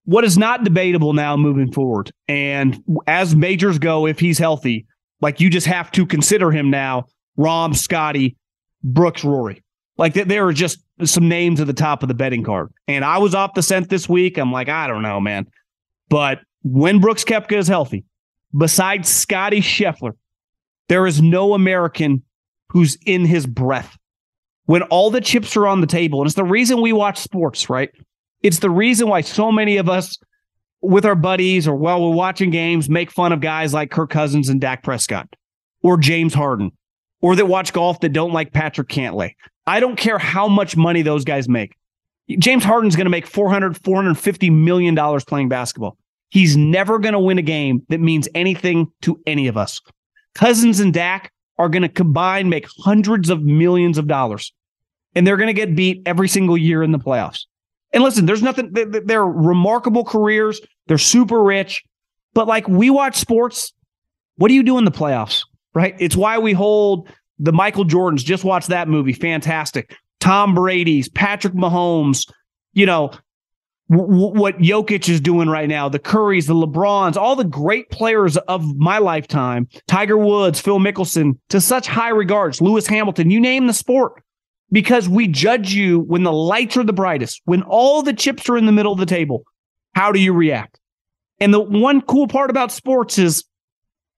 what 0.07 0.25
is 0.25 0.37
not 0.37 0.65
debatable 0.65 1.13
now 1.13 1.37
moving 1.37 1.71
forward, 1.71 2.11
and 2.27 2.83
as 3.07 3.37
majors 3.37 3.79
go, 3.79 4.09
if 4.09 4.19
he's 4.19 4.39
healthy, 4.39 4.89
like 5.21 5.39
you 5.39 5.51
just 5.51 5.69
have 5.69 5.93
to 5.93 6.05
consider 6.05 6.51
him 6.51 6.69
now, 6.69 7.05
Rahm, 7.39 7.77
Scotty, 7.77 8.37
Brooks, 8.83 9.23
Rory. 9.23 9.61
Like 9.97 10.15
there 10.15 10.47
are 10.47 10.53
just 10.53 10.81
some 11.05 11.29
names 11.29 11.61
at 11.61 11.67
the 11.67 11.73
top 11.73 12.03
of 12.03 12.09
the 12.09 12.15
betting 12.15 12.43
card. 12.43 12.73
And 12.89 13.05
I 13.05 13.19
was 13.19 13.35
off 13.35 13.55
the 13.55 13.63
scent 13.63 13.91
this 13.91 14.09
week. 14.09 14.39
I'm 14.39 14.53
like, 14.53 14.69
I 14.69 14.87
don't 14.87 15.03
know, 15.03 15.21
man. 15.21 15.47
But 16.09 16.41
when 16.63 17.01
Brooks 17.01 17.25
Koepka 17.25 17.57
is 17.57 17.69
healthy, 17.69 18.05
besides 18.57 19.09
Scotty 19.09 19.61
Scheffler, 19.61 20.13
there 20.89 21.07
is 21.07 21.23
no 21.23 21.55
American 21.55 22.23
who's 22.71 22.97
in 23.07 23.25
his 23.25 23.47
breath. 23.47 23.97
When 24.67 24.83
all 24.85 25.11
the 25.11 25.21
chips 25.21 25.57
are 25.57 25.67
on 25.67 25.81
the 25.81 25.87
table, 25.87 26.21
and 26.21 26.27
it's 26.27 26.37
the 26.37 26.45
reason 26.45 26.81
we 26.81 26.93
watch 26.93 27.19
sports, 27.19 27.69
right? 27.69 27.91
It's 28.43 28.61
the 28.61 28.71
reason 28.71 29.09
why 29.09 29.21
so 29.21 29.53
many 29.53 29.77
of 29.77 29.89
us 29.89 30.19
with 30.81 31.05
our 31.05 31.15
buddies 31.15 31.67
or 31.67 31.75
while 31.75 32.03
we're 32.03 32.17
watching 32.17 32.51
games 32.51 32.89
make 32.89 33.11
fun 33.11 33.33
of 33.33 33.41
guys 33.41 33.73
like 33.73 33.91
Kirk 33.91 34.11
Cousins 34.11 34.49
and 34.49 34.61
Dak 34.61 34.83
Prescott 34.83 35.29
or 35.83 35.97
James 35.97 36.35
Harden 36.35 36.73
or 37.25 37.35
that 37.35 37.47
watch 37.47 37.73
golf 37.73 38.01
that 38.01 38.11
don't 38.11 38.35
like 38.35 38.53
Patrick 38.53 38.89
Cantlay. 38.89 39.35
I 39.67 39.81
don't 39.81 39.97
care 39.97 40.19
how 40.19 40.47
much 40.47 40.77
money 40.77 41.01
those 41.01 41.25
guys 41.25 41.49
make. 41.49 41.75
James 42.39 42.63
Harden's 42.63 42.97
going 42.97 43.07
to 43.07 43.11
make 43.11 43.27
400 43.27 43.83
450 43.83 44.51
million 44.51 44.95
dollars 44.95 45.25
playing 45.25 45.49
basketball. 45.49 45.97
He's 46.29 46.55
never 46.55 46.99
going 46.99 47.15
to 47.15 47.19
win 47.19 47.39
a 47.39 47.43
game 47.43 47.83
that 47.89 47.99
means 47.99 48.29
anything 48.35 48.93
to 49.03 49.19
any 49.27 49.47
of 49.47 49.57
us. 49.57 49.81
Cousins 50.35 50.81
and 50.81 50.93
Dak 50.93 51.33
are 51.57 51.71
going 51.71 51.81
to 51.81 51.89
combine 51.89 52.51
make 52.51 52.67
hundreds 52.81 53.31
of 53.31 53.43
millions 53.43 53.97
of 53.97 54.07
dollars. 54.07 54.53
And 55.15 55.27
they're 55.27 55.39
going 55.39 55.47
to 55.47 55.55
get 55.55 55.75
beat 55.75 56.03
every 56.05 56.29
single 56.29 56.59
year 56.59 56.83
in 56.83 56.93
the 56.93 56.99
playoffs. 56.99 57.47
And 57.95 58.05
listen, 58.05 58.27
there's 58.27 58.43
nothing, 58.43 58.71
they're 58.71 59.25
remarkable 59.25 60.05
careers. 60.05 60.61
They're 60.89 60.99
super 60.99 61.43
rich. 61.43 61.85
But 62.35 62.49
like 62.49 62.69
we 62.69 62.91
watch 62.91 63.17
sports, 63.17 63.73
what 64.37 64.49
do 64.49 64.55
you 64.55 64.63
do 64.63 64.77
in 64.77 64.85
the 64.85 64.91
playoffs? 64.91 65.45
Right? 65.75 65.95
It's 65.99 66.17
why 66.17 66.39
we 66.39 66.53
hold 66.53 67.09
the 67.39 67.53
Michael 67.53 67.85
Jordans. 67.85 68.25
Just 68.25 68.45
watch 68.45 68.69
that 68.69 68.89
movie. 68.89 69.13
Fantastic. 69.13 69.97
Tom 70.21 70.55
Brady's, 70.55 71.09
Patrick 71.09 71.55
Mahomes, 71.55 72.31
you 72.73 72.87
know, 72.87 73.11
w- 73.91 74.33
what 74.33 74.59
Jokic 74.59 75.09
is 75.09 75.21
doing 75.21 75.49
right 75.49 75.69
now, 75.69 75.89
the 75.89 75.99
Currys, 75.99 76.47
the 76.47 76.55
LeBrons, 76.55 77.17
all 77.17 77.37
the 77.37 77.45
great 77.45 77.91
players 77.91 78.37
of 78.37 78.77
my 78.77 78.99
lifetime, 78.99 79.69
Tiger 79.87 80.17
Woods, 80.17 80.61
Phil 80.61 80.79
Mickelson, 80.79 81.39
to 81.51 81.61
such 81.61 81.87
high 81.87 82.09
regards, 82.09 82.61
Lewis 82.61 82.87
Hamilton, 82.87 83.31
you 83.31 83.41
name 83.41 83.67
the 83.67 83.73
sport 83.73 84.23
because 84.71 85.09
we 85.09 85.29
judge 85.29 85.73
you 85.73 86.01
when 86.01 86.23
the 86.23 86.33
lights 86.33 86.77
are 86.77 86.85
the 86.85 86.93
brightest, 86.93 87.43
when 87.45 87.63
all 87.63 88.03
the 88.03 88.13
chips 88.13 88.49
are 88.49 88.57
in 88.57 88.67
the 88.67 88.73
middle 88.73 88.93
of 88.93 88.99
the 88.99 89.07
table. 89.07 89.45
How 89.95 90.11
do 90.11 90.21
you 90.21 90.33
react? 90.33 90.81
And 91.39 91.53
the 91.53 91.61
one 91.61 92.01
cool 92.01 92.27
part 92.27 92.51
about 92.51 92.73
sports 92.73 93.19
is 93.19 93.45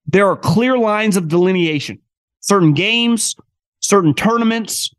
there 0.07 0.29
are 0.29 0.37
clear 0.37 0.79
lines 0.79 1.17
of 1.17 1.29
delineation. 1.29 1.99
Certain 2.41 2.73
games, 2.73 3.35
certain 3.81 4.15
tournaments, 4.15 4.91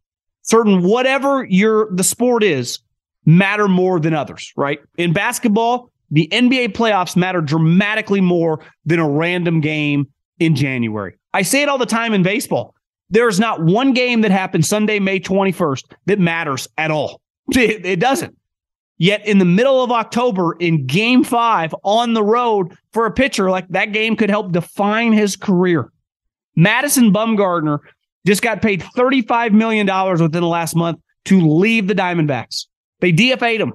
certain 0.41 0.83
whatever 0.83 1.45
your 1.49 1.89
the 1.93 2.03
sport 2.03 2.43
is 2.43 2.79
matter 3.25 3.67
more 3.67 3.99
than 3.99 4.13
others, 4.13 4.53
right? 4.55 4.79
In 4.97 5.13
basketball, 5.13 5.91
the 6.11 6.27
NBA 6.31 6.69
playoffs 6.69 7.15
matter 7.15 7.41
dramatically 7.41 8.21
more 8.21 8.59
than 8.85 8.99
a 8.99 9.09
random 9.09 9.59
game 9.59 10.07
in 10.39 10.55
January. 10.55 11.15
I 11.33 11.41
say 11.41 11.61
it 11.61 11.69
all 11.69 11.77
the 11.77 11.85
time 11.85 12.13
in 12.13 12.23
baseball. 12.23 12.73
There's 13.09 13.39
not 13.39 13.63
one 13.63 13.93
game 13.93 14.21
that 14.21 14.31
happened 14.31 14.65
Sunday, 14.65 14.99
May 14.99 15.19
21st 15.19 15.83
that 16.05 16.19
matters 16.19 16.67
at 16.77 16.91
all. 16.91 17.21
It, 17.49 17.85
it 17.85 17.99
doesn't. 18.01 18.36
Yet 18.99 19.25
in 19.27 19.37
the 19.37 19.45
middle 19.45 19.83
of 19.83 19.91
October, 19.91 20.53
in 20.59 20.87
game 20.87 21.23
five 21.23 21.73
on 21.83 22.13
the 22.13 22.23
road 22.23 22.75
for 22.93 23.05
a 23.05 23.11
pitcher, 23.11 23.51
like 23.51 23.67
that 23.69 23.91
game 23.91 24.15
could 24.15 24.29
help 24.29 24.51
define 24.51 25.13
his 25.13 25.35
career. 25.35 25.91
Madison 26.55 27.13
Bumgarner 27.13 27.79
just 28.25 28.41
got 28.41 28.61
paid 28.61 28.81
$35 28.81 29.51
million 29.51 29.85
within 30.19 30.41
the 30.41 30.47
last 30.47 30.75
month 30.75 30.99
to 31.25 31.39
leave 31.39 31.87
the 31.87 31.93
Diamondbacks. 31.93 32.65
They 32.99 33.13
DFA'd 33.13 33.61
him. 33.61 33.73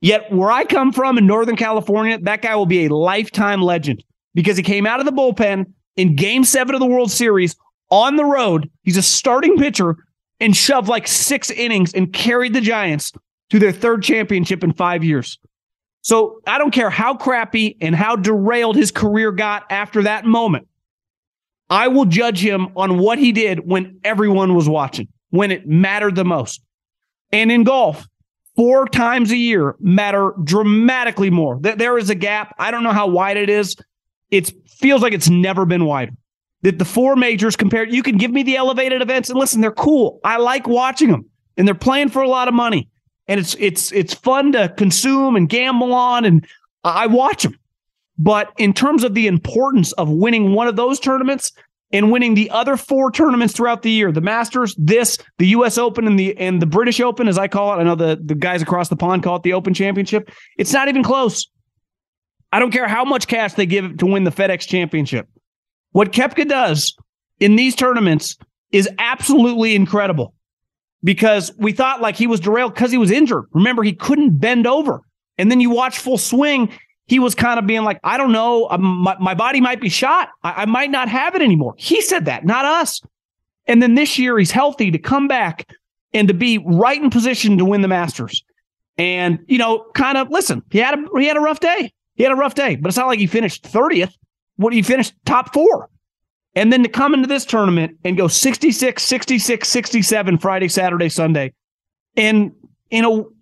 Yet 0.00 0.30
where 0.30 0.50
I 0.50 0.64
come 0.64 0.92
from 0.92 1.18
in 1.18 1.26
Northern 1.26 1.56
California, 1.56 2.18
that 2.18 2.42
guy 2.42 2.54
will 2.54 2.66
be 2.66 2.86
a 2.86 2.94
lifetime 2.94 3.62
legend 3.62 4.04
because 4.34 4.56
he 4.56 4.62
came 4.62 4.86
out 4.86 5.00
of 5.00 5.06
the 5.06 5.12
bullpen 5.12 5.72
in 5.96 6.14
game 6.14 6.44
seven 6.44 6.74
of 6.74 6.80
the 6.80 6.86
World 6.86 7.10
Series 7.10 7.56
on 7.90 8.16
the 8.16 8.24
road. 8.24 8.70
He's 8.82 8.96
a 8.96 9.02
starting 9.02 9.56
pitcher 9.56 9.96
and 10.40 10.56
shoved 10.56 10.88
like 10.88 11.08
six 11.08 11.50
innings 11.50 11.94
and 11.94 12.12
carried 12.12 12.52
the 12.52 12.60
Giants 12.60 13.12
to 13.50 13.58
their 13.58 13.72
third 13.72 14.02
championship 14.02 14.64
in 14.64 14.72
five 14.72 15.04
years. 15.04 15.38
So 16.02 16.40
I 16.46 16.58
don't 16.58 16.70
care 16.70 16.90
how 16.90 17.14
crappy 17.14 17.76
and 17.80 17.94
how 17.94 18.16
derailed 18.16 18.76
his 18.76 18.90
career 18.90 19.32
got 19.32 19.64
after 19.70 20.02
that 20.02 20.26
moment. 20.26 20.68
I 21.70 21.88
will 21.88 22.04
judge 22.04 22.40
him 22.40 22.68
on 22.76 22.98
what 22.98 23.18
he 23.18 23.32
did 23.32 23.66
when 23.66 24.00
everyone 24.04 24.54
was 24.54 24.68
watching, 24.68 25.08
when 25.30 25.50
it 25.50 25.66
mattered 25.66 26.14
the 26.14 26.24
most. 26.24 26.62
And 27.32 27.50
in 27.50 27.64
golf, 27.64 28.06
four 28.54 28.86
times 28.86 29.32
a 29.32 29.36
year 29.36 29.76
matter 29.80 30.32
dramatically 30.44 31.30
more. 31.30 31.58
There 31.60 31.96
is 31.96 32.10
a 32.10 32.14
gap. 32.14 32.54
I 32.58 32.70
don't 32.70 32.82
know 32.82 32.92
how 32.92 33.06
wide 33.06 33.38
it 33.38 33.48
is. 33.48 33.76
It 34.30 34.52
feels 34.68 35.00
like 35.00 35.14
it's 35.14 35.30
never 35.30 35.64
been 35.64 35.86
wider 35.86 36.12
that 36.64 36.78
the 36.78 36.84
four 36.84 37.14
majors 37.14 37.56
compared, 37.56 37.92
you 37.92 38.02
can 38.02 38.16
give 38.16 38.30
me 38.30 38.42
the 38.42 38.56
elevated 38.56 39.02
events 39.02 39.28
and 39.28 39.38
listen, 39.38 39.60
they're 39.60 39.70
cool. 39.70 40.18
I 40.24 40.38
like 40.38 40.66
watching 40.66 41.10
them 41.10 41.26
and 41.56 41.68
they're 41.68 41.74
playing 41.74 42.08
for 42.08 42.22
a 42.22 42.28
lot 42.28 42.48
of 42.48 42.54
money. 42.54 42.88
And 43.26 43.40
it's 43.40 43.54
it's 43.58 43.90
it's 43.92 44.14
fun 44.14 44.52
to 44.52 44.68
consume 44.76 45.36
and 45.36 45.48
gamble 45.48 45.94
on 45.94 46.24
and 46.24 46.46
I 46.84 47.06
watch 47.06 47.42
them. 47.42 47.58
But 48.18 48.52
in 48.58 48.72
terms 48.72 49.02
of 49.02 49.14
the 49.14 49.26
importance 49.26 49.92
of 49.92 50.08
winning 50.08 50.52
one 50.52 50.68
of 50.68 50.76
those 50.76 51.00
tournaments 51.00 51.52
and 51.90 52.12
winning 52.12 52.34
the 52.34 52.50
other 52.50 52.76
four 52.76 53.10
tournaments 53.10 53.54
throughout 53.54 53.82
the 53.82 53.90
year, 53.90 54.12
the 54.12 54.20
Masters, 54.20 54.74
this, 54.78 55.18
the 55.38 55.48
US 55.48 55.78
Open 55.78 56.06
and 56.06 56.18
the 56.18 56.36
and 56.36 56.60
the 56.60 56.66
British 56.66 57.00
Open 57.00 57.28
as 57.28 57.38
I 57.38 57.48
call 57.48 57.72
it, 57.72 57.80
I 57.80 57.82
know 57.82 57.94
the 57.94 58.20
the 58.22 58.34
guys 58.34 58.62
across 58.62 58.88
the 58.88 58.96
pond 58.96 59.22
call 59.22 59.36
it 59.36 59.42
the 59.42 59.54
Open 59.54 59.74
Championship. 59.74 60.30
It's 60.58 60.72
not 60.72 60.88
even 60.88 61.02
close. 61.02 61.48
I 62.52 62.60
don't 62.60 62.70
care 62.70 62.86
how 62.86 63.04
much 63.04 63.26
cash 63.26 63.54
they 63.54 63.66
give 63.66 63.96
to 63.98 64.06
win 64.06 64.24
the 64.24 64.30
FedEx 64.30 64.60
Championship. 64.68 65.28
What 65.90 66.12
Koepka 66.12 66.48
does 66.48 66.96
in 67.40 67.56
these 67.56 67.74
tournaments 67.74 68.36
is 68.70 68.88
absolutely 68.98 69.74
incredible 69.74 70.34
because 71.04 71.52
we 71.56 71.72
thought 71.72 72.00
like 72.00 72.16
he 72.16 72.26
was 72.26 72.40
derailed 72.40 72.74
because 72.74 72.90
he 72.90 72.98
was 72.98 73.10
injured. 73.10 73.44
Remember, 73.52 73.84
he 73.84 73.92
couldn't 73.92 74.38
bend 74.38 74.66
over. 74.66 75.02
And 75.38 75.50
then 75.50 75.60
you 75.60 75.70
watch 75.70 75.98
full 75.98 76.18
swing, 76.18 76.72
he 77.06 77.18
was 77.18 77.34
kind 77.34 77.58
of 77.58 77.66
being 77.66 77.84
like, 77.84 78.00
I 78.02 78.16
don't 78.16 78.32
know, 78.32 78.68
um, 78.70 78.82
my, 78.82 79.16
my 79.20 79.34
body 79.34 79.60
might 79.60 79.80
be 79.80 79.88
shot. 79.88 80.30
I, 80.42 80.62
I 80.62 80.64
might 80.64 80.90
not 80.90 81.08
have 81.08 81.34
it 81.34 81.42
anymore. 81.42 81.74
He 81.76 82.00
said 82.00 82.24
that, 82.24 82.44
not 82.44 82.64
us. 82.64 83.00
And 83.66 83.82
then 83.82 83.94
this 83.94 84.18
year, 84.18 84.38
he's 84.38 84.50
healthy 84.50 84.90
to 84.90 84.98
come 84.98 85.28
back 85.28 85.68
and 86.12 86.28
to 86.28 86.34
be 86.34 86.58
right 86.58 87.00
in 87.00 87.10
position 87.10 87.58
to 87.58 87.64
win 87.64 87.82
the 87.82 87.88
Masters. 87.88 88.42
And, 88.96 89.38
you 89.46 89.58
know, 89.58 89.86
kind 89.94 90.16
of 90.16 90.30
listen, 90.30 90.62
he 90.70 90.78
had 90.78 90.98
a 90.98 91.18
he 91.18 91.26
had 91.26 91.36
a 91.36 91.40
rough 91.40 91.60
day. 91.60 91.92
He 92.14 92.22
had 92.22 92.32
a 92.32 92.36
rough 92.36 92.54
day, 92.54 92.76
but 92.76 92.88
it's 92.88 92.96
not 92.96 93.08
like 93.08 93.18
he 93.18 93.26
finished 93.26 93.64
30th 93.64 94.14
what 94.56 94.72
he 94.72 94.82
finished 94.82 95.14
top 95.24 95.52
four? 95.52 95.88
And 96.56 96.72
then 96.72 96.82
to 96.84 96.88
come 96.88 97.14
into 97.14 97.26
this 97.26 97.44
tournament 97.44 97.98
and 98.04 98.16
go 98.16 98.28
66, 98.28 99.02
66, 99.02 99.68
67 99.68 100.38
Friday, 100.38 100.68
Saturday, 100.68 101.08
Sunday. 101.08 101.52
And, 102.16 102.52
you 102.90 103.02
know, 103.02 103.32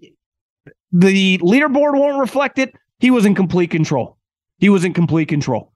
the 0.92 1.38
leaderboard 1.38 1.98
won't 1.98 2.18
reflect 2.18 2.59
it. 2.59 2.75
He 3.01 3.11
was 3.11 3.27
in 3.27 3.35
complete 3.35 3.70
control. 3.70 4.16
He 4.59 4.68
was 4.68 4.85
in 4.85 4.94
complete 4.94 5.29
control. 5.29 5.72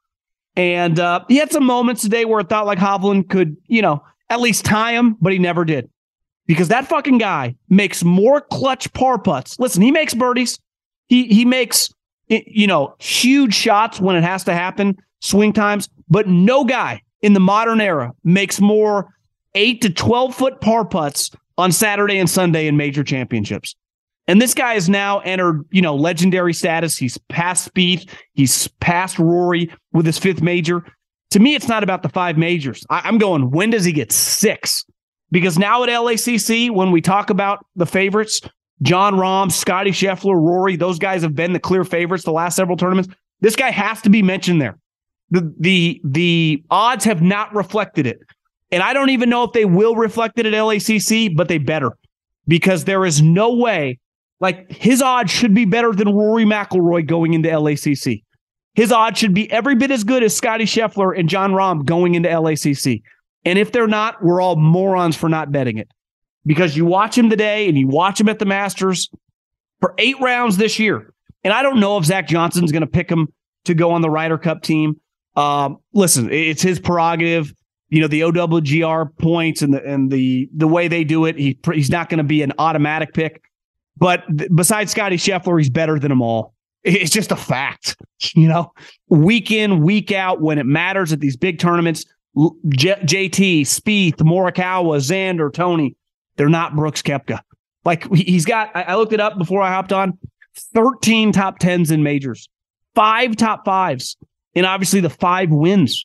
And 0.54 0.98
uh, 0.98 1.24
he 1.28 1.36
had 1.36 1.52
some 1.52 1.64
moments 1.64 2.00
today 2.00 2.24
where 2.24 2.40
it 2.40 2.48
thought 2.48 2.64
like 2.64 2.78
Hovland 2.78 3.28
could, 3.28 3.56
you 3.66 3.82
know, 3.82 4.02
at 4.30 4.40
least 4.40 4.64
tie 4.64 4.92
him, 4.92 5.16
but 5.20 5.32
he 5.32 5.38
never 5.38 5.64
did. 5.64 5.90
Because 6.46 6.68
that 6.68 6.86
fucking 6.86 7.18
guy 7.18 7.56
makes 7.68 8.02
more 8.02 8.40
clutch 8.40 8.90
par 8.94 9.18
putts. 9.18 9.58
Listen, 9.58 9.82
he 9.82 9.90
makes 9.90 10.14
birdies. 10.14 10.58
He 11.08 11.26
he 11.26 11.44
makes 11.44 11.92
you 12.28 12.66
know 12.66 12.94
huge 12.98 13.52
shots 13.54 14.00
when 14.00 14.16
it 14.16 14.22
has 14.22 14.44
to 14.44 14.54
happen 14.54 14.96
swing 15.20 15.52
times, 15.52 15.88
but 16.08 16.28
no 16.28 16.64
guy 16.64 17.02
in 17.26 17.32
the 17.32 17.40
modern 17.40 17.80
era 17.80 18.12
makes 18.22 18.60
more 18.60 19.12
eight 19.56 19.82
to 19.82 19.90
12 19.90 20.32
foot 20.32 20.60
par 20.60 20.84
putts 20.84 21.32
on 21.58 21.72
Saturday 21.72 22.18
and 22.18 22.30
Sunday 22.30 22.68
in 22.68 22.76
major 22.76 23.02
championships. 23.02 23.74
And 24.28 24.40
this 24.40 24.54
guy 24.54 24.74
has 24.74 24.88
now 24.88 25.18
entered, 25.20 25.64
you 25.72 25.82
know, 25.82 25.96
legendary 25.96 26.54
status. 26.54 26.96
He's 26.96 27.18
past 27.28 27.74
Spieth. 27.74 28.08
He's 28.34 28.68
past 28.78 29.18
Rory 29.18 29.72
with 29.92 30.06
his 30.06 30.18
fifth 30.18 30.40
major. 30.40 30.84
To 31.30 31.40
me, 31.40 31.56
it's 31.56 31.66
not 31.66 31.82
about 31.82 32.04
the 32.04 32.08
five 32.08 32.38
majors. 32.38 32.86
I- 32.90 33.08
am 33.08 33.18
going, 33.18 33.50
when 33.50 33.70
does 33.70 33.84
he 33.84 33.90
get 33.90 34.12
six? 34.12 34.84
Because 35.32 35.58
now 35.58 35.82
at 35.82 35.88
LACC, 35.88 36.70
when 36.70 36.92
we 36.92 37.00
talk 37.00 37.30
about 37.30 37.66
the 37.74 37.86
favorites, 37.86 38.40
Jon 38.82 39.14
Rahm, 39.14 39.50
Scotty 39.50 39.90
Scheffler, 39.90 40.40
Rory, 40.40 40.76
those 40.76 41.00
guys 41.00 41.22
have 41.22 41.34
been 41.34 41.52
the 41.52 41.58
clear 41.58 41.82
favorites 41.82 42.22
the 42.22 42.30
last 42.30 42.54
several 42.54 42.76
tournaments. 42.76 43.12
This 43.40 43.56
guy 43.56 43.72
has 43.72 44.00
to 44.02 44.10
be 44.10 44.22
mentioned 44.22 44.62
there 44.62 44.78
the 45.30 45.54
the 45.58 46.00
the 46.04 46.64
odds 46.70 47.04
have 47.04 47.22
not 47.22 47.54
reflected 47.54 48.06
it. 48.06 48.18
And 48.70 48.82
I 48.82 48.92
don't 48.92 49.10
even 49.10 49.30
know 49.30 49.44
if 49.44 49.52
they 49.52 49.64
will 49.64 49.94
reflect 49.94 50.38
it 50.38 50.46
at 50.46 50.52
LACC, 50.52 51.36
but 51.36 51.48
they 51.48 51.58
better 51.58 51.92
because 52.48 52.84
there 52.84 53.04
is 53.04 53.22
no 53.22 53.54
way 53.54 53.98
like 54.40 54.70
his 54.70 55.00
odds 55.00 55.30
should 55.30 55.54
be 55.54 55.64
better 55.64 55.92
than 55.92 56.14
Rory 56.14 56.44
McIlroy 56.44 57.06
going 57.06 57.34
into 57.34 57.48
LACC. 57.48 58.22
His 58.74 58.92
odds 58.92 59.18
should 59.18 59.32
be 59.32 59.50
every 59.50 59.74
bit 59.74 59.90
as 59.90 60.04
good 60.04 60.22
as 60.22 60.36
Scotty 60.36 60.64
Scheffler 60.64 61.18
and 61.18 61.28
Jon 61.28 61.52
Rahm 61.52 61.84
going 61.84 62.14
into 62.14 62.28
LACC. 62.28 63.02
And 63.44 63.58
if 63.58 63.72
they're 63.72 63.86
not, 63.86 64.22
we're 64.22 64.40
all 64.40 64.56
morons 64.56 65.16
for 65.16 65.28
not 65.28 65.50
betting 65.50 65.78
it. 65.78 65.88
Because 66.44 66.76
you 66.76 66.84
watch 66.84 67.16
him 67.16 67.30
today 67.30 67.68
and 67.68 67.78
you 67.78 67.88
watch 67.88 68.20
him 68.20 68.28
at 68.28 68.38
the 68.38 68.44
Masters 68.44 69.08
for 69.80 69.94
eight 69.98 70.20
rounds 70.20 70.58
this 70.58 70.78
year. 70.78 71.12
And 71.42 71.52
I 71.52 71.62
don't 71.62 71.80
know 71.80 71.96
if 71.96 72.04
Zach 72.04 72.28
Johnson's 72.28 72.70
going 72.70 72.82
to 72.82 72.86
pick 72.86 73.10
him 73.10 73.28
to 73.64 73.74
go 73.74 73.92
on 73.92 74.02
the 74.02 74.10
Ryder 74.10 74.38
Cup 74.38 74.62
team. 74.62 75.00
Um, 75.36 75.78
listen, 75.92 76.30
it's 76.32 76.62
his 76.62 76.80
prerogative. 76.80 77.52
you 77.88 78.00
know 78.00 78.08
the 78.08 78.22
OWGR 78.22 79.16
points 79.18 79.62
and 79.62 79.72
the 79.74 79.84
and 79.84 80.10
the 80.10 80.48
the 80.56 80.66
way 80.66 80.88
they 80.88 81.04
do 81.04 81.24
it. 81.26 81.38
He 81.38 81.58
he's 81.72 81.90
not 81.90 82.08
going 82.08 82.18
to 82.18 82.24
be 82.24 82.42
an 82.42 82.52
automatic 82.58 83.12
pick, 83.14 83.42
but 83.96 84.24
th- 84.36 84.50
besides 84.54 84.90
Scotty 84.92 85.16
Scheffler, 85.16 85.58
he's 85.58 85.70
better 85.70 85.98
than 85.98 86.08
them 86.08 86.22
all. 86.22 86.54
It's 86.84 87.10
just 87.10 87.32
a 87.32 87.36
fact, 87.36 87.96
you 88.34 88.48
know. 88.48 88.72
Week 89.08 89.50
in, 89.50 89.82
week 89.82 90.10
out, 90.12 90.40
when 90.40 90.58
it 90.58 90.66
matters 90.66 91.12
at 91.12 91.20
these 91.20 91.36
big 91.36 91.58
tournaments, 91.58 92.04
J- 92.68 93.00
JT, 93.02 93.62
Spieth, 93.62 94.16
Morikawa, 94.16 94.98
Xander, 94.98 95.52
Tony, 95.52 95.96
they're 96.36 96.48
not 96.48 96.74
Brooks 96.76 97.02
Koepka. 97.02 97.40
Like 97.84 98.12
he's 98.12 98.44
got, 98.44 98.70
I 98.74 98.96
looked 98.96 99.12
it 99.12 99.20
up 99.20 99.38
before 99.38 99.62
I 99.62 99.70
hopped 99.70 99.92
on, 99.92 100.18
13 100.74 101.32
top 101.32 101.58
tens 101.58 101.90
in 101.90 102.02
majors, 102.02 102.48
five 102.94 103.36
top 103.36 103.64
fives, 103.64 104.16
and 104.56 104.66
obviously 104.66 105.00
the 105.00 105.10
five 105.10 105.50
wins. 105.50 106.04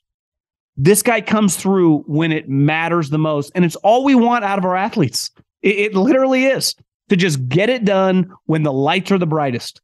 This 0.78 1.02
guy 1.02 1.22
comes 1.22 1.56
through 1.56 2.00
when 2.08 2.32
it 2.32 2.48
matters 2.48 3.10
the 3.10 3.18
most. 3.18 3.52
And 3.56 3.66
it's 3.66 3.76
all 3.78 4.04
we 4.04 4.16
want 4.16 4.46
out 4.46 4.60
of 4.60 4.66
our 4.66 4.76
athletes. 4.76 5.32
It, 5.62 5.78
it 5.78 5.96
literally 5.96 6.46
is 6.46 6.76
to 7.10 7.16
just 7.16 7.48
get 7.50 7.70
it 7.70 7.84
done 7.84 8.32
when 8.46 8.64
the 8.64 8.74
lights 8.74 9.12
are 9.12 9.18
the 9.18 9.26
brightest 9.26 9.82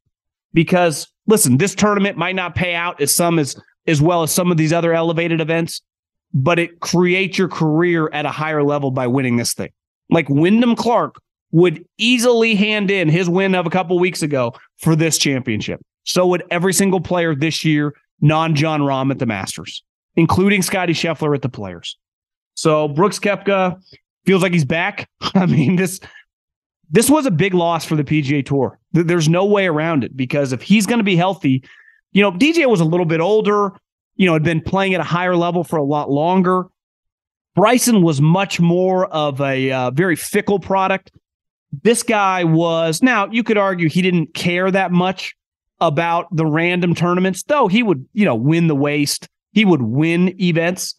because 0.54 1.08
listen, 1.28 1.58
this 1.58 1.76
tournament 1.76 2.18
might 2.18 2.36
not 2.36 2.56
pay 2.56 2.74
out 2.74 3.02
as 3.02 3.14
some 3.14 3.40
as 3.40 3.60
as 3.86 4.02
well 4.02 4.24
as 4.24 4.32
some 4.32 4.52
of 4.52 4.58
these 4.58 4.74
other 4.74 4.94
elevated 4.94 5.40
events, 5.40 5.82
but 6.34 6.60
it 6.60 6.82
creates 6.82 7.38
your 7.38 7.48
career 7.48 8.10
at 8.12 8.26
a 8.26 8.32
higher 8.32 8.64
level 8.64 8.92
by 8.92 9.08
winning 9.08 9.38
this 9.38 9.54
thing. 9.54 9.70
Like 10.10 10.28
Wyndham 10.30 10.76
Clark 10.76 11.16
would 11.52 11.86
easily 11.98 12.56
hand 12.56 12.92
in 12.92 13.08
his 13.08 13.30
win 13.30 13.56
of 13.56 13.66
a 13.66 13.70
couple 13.70 13.98
weeks 13.98 14.22
ago 14.22 14.54
for 14.78 14.96
this 14.96 15.18
championship. 15.18 15.80
So 16.04 16.28
would 16.28 16.44
every 16.50 16.74
single 16.74 17.00
player 17.00 17.36
this 17.36 17.64
year, 17.64 17.94
non 18.22 18.56
Jon 18.56 18.82
Rahm 18.82 19.12
at 19.12 19.20
the 19.20 19.26
Masters, 19.26 19.84
including 20.16 20.62
Scotty 20.62 20.94
Scheffler 20.94 21.36
at 21.36 21.42
the 21.42 21.50
Players. 21.50 21.98
So 22.56 22.88
Brooks 22.88 23.20
Koepka 23.20 23.80
feels 24.26 24.42
like 24.42 24.54
he's 24.54 24.66
back. 24.66 25.10
I 25.36 25.46
mean, 25.46 25.76
this 25.76 26.00
this 26.90 27.10
was 27.10 27.26
a 27.26 27.32
big 27.32 27.54
loss 27.54 27.86
for 27.86 27.96
the 27.96 28.04
PGA 28.04 28.46
Tour. 28.46 28.80
There's 28.94 29.28
no 29.28 29.46
way 29.46 29.68
around 29.68 30.04
it 30.04 30.16
because 30.16 30.54
if 30.54 30.62
he's 30.62 30.86
going 30.86 31.00
to 31.00 31.04
be 31.04 31.16
healthy, 31.16 31.64
you 32.14 32.22
know, 32.22 32.32
DJ 32.32 32.68
was 32.68 32.80
a 32.80 32.86
little 32.86 33.06
bit 33.06 33.20
older, 33.20 33.72
you 34.16 34.26
know, 34.26 34.34
had 34.34 34.44
been 34.44 34.62
playing 34.62 34.94
at 34.94 35.02
a 35.02 35.06
higher 35.06 35.36
level 35.36 35.64
for 35.64 35.78
a 35.78 35.84
lot 35.84 36.10
longer. 36.10 36.66
Bryson 37.56 38.02
was 38.04 38.22
much 38.22 38.60
more 38.60 39.08
of 39.08 39.42
a 39.42 39.72
uh, 39.72 39.92
very 39.92 40.16
fickle 40.16 40.60
product. 40.60 41.12
This 41.84 42.04
guy 42.04 42.44
was, 42.44 43.02
now 43.02 43.28
you 43.30 43.44
could 43.44 43.58
argue 43.58 43.90
he 43.90 44.02
didn't 44.02 44.34
care 44.34 44.72
that 44.72 44.92
much 44.92 45.36
about 45.80 46.28
the 46.36 46.46
random 46.46 46.96
tournaments, 46.96 47.44
though 47.44 47.68
he 47.68 47.84
would, 47.84 48.06
you 48.14 48.26
know, 48.26 48.36
win 48.36 48.68
the 48.68 48.76
waste. 48.76 49.28
He 49.52 49.66
would 49.66 49.82
win 49.82 50.40
events, 50.42 50.96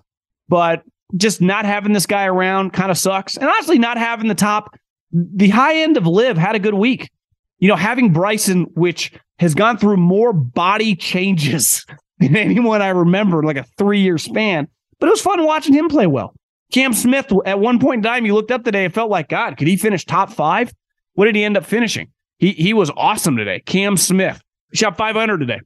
but 0.48 0.82
just 1.16 1.40
not 1.40 1.64
having 1.64 1.92
this 1.92 2.06
guy 2.06 2.26
around 2.26 2.72
kind 2.72 2.90
of 2.90 2.98
sucks. 2.98 3.36
And 3.36 3.48
honestly, 3.48 3.78
not 3.78 3.98
having 3.98 4.28
the 4.28 4.34
top 4.34 4.76
the 5.12 5.48
high 5.48 5.76
end 5.76 5.96
of 5.96 6.06
LIV 6.06 6.36
had 6.36 6.54
a 6.54 6.58
good 6.58 6.74
week. 6.74 7.10
You 7.58 7.68
know, 7.68 7.76
having 7.76 8.12
Bryson, 8.12 8.64
which 8.74 9.12
has 9.38 9.54
gone 9.54 9.78
through 9.78 9.96
more 9.96 10.32
body 10.32 10.94
changes 10.94 11.84
than 12.18 12.36
anyone 12.36 12.82
I 12.82 12.88
remember, 12.88 13.42
like 13.42 13.56
a 13.56 13.64
three 13.76 14.00
year 14.00 14.18
span. 14.18 14.68
But 15.00 15.08
it 15.08 15.10
was 15.10 15.20
fun 15.20 15.44
watching 15.44 15.74
him 15.74 15.88
play 15.88 16.06
well. 16.06 16.34
Cam 16.72 16.92
Smith, 16.92 17.32
at 17.46 17.58
one 17.58 17.78
point 17.78 17.98
in 17.98 18.02
time, 18.02 18.26
you 18.26 18.34
looked 18.34 18.50
up 18.50 18.64
today, 18.64 18.84
it 18.84 18.92
felt 18.92 19.10
like, 19.10 19.28
God, 19.28 19.56
could 19.56 19.68
he 19.68 19.76
finish 19.76 20.04
top 20.04 20.30
five? 20.30 20.72
What 21.14 21.24
did 21.24 21.34
he 21.34 21.44
end 21.44 21.56
up 21.56 21.64
finishing? 21.64 22.12
He 22.38 22.52
he 22.52 22.74
was 22.74 22.90
awesome 22.96 23.36
today. 23.36 23.60
Cam 23.60 23.96
Smith 23.96 24.40
shot 24.72 24.96
500 24.96 25.38
today, 25.38 25.61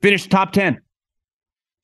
finished 0.00 0.30
top 0.30 0.52
10. 0.52 0.80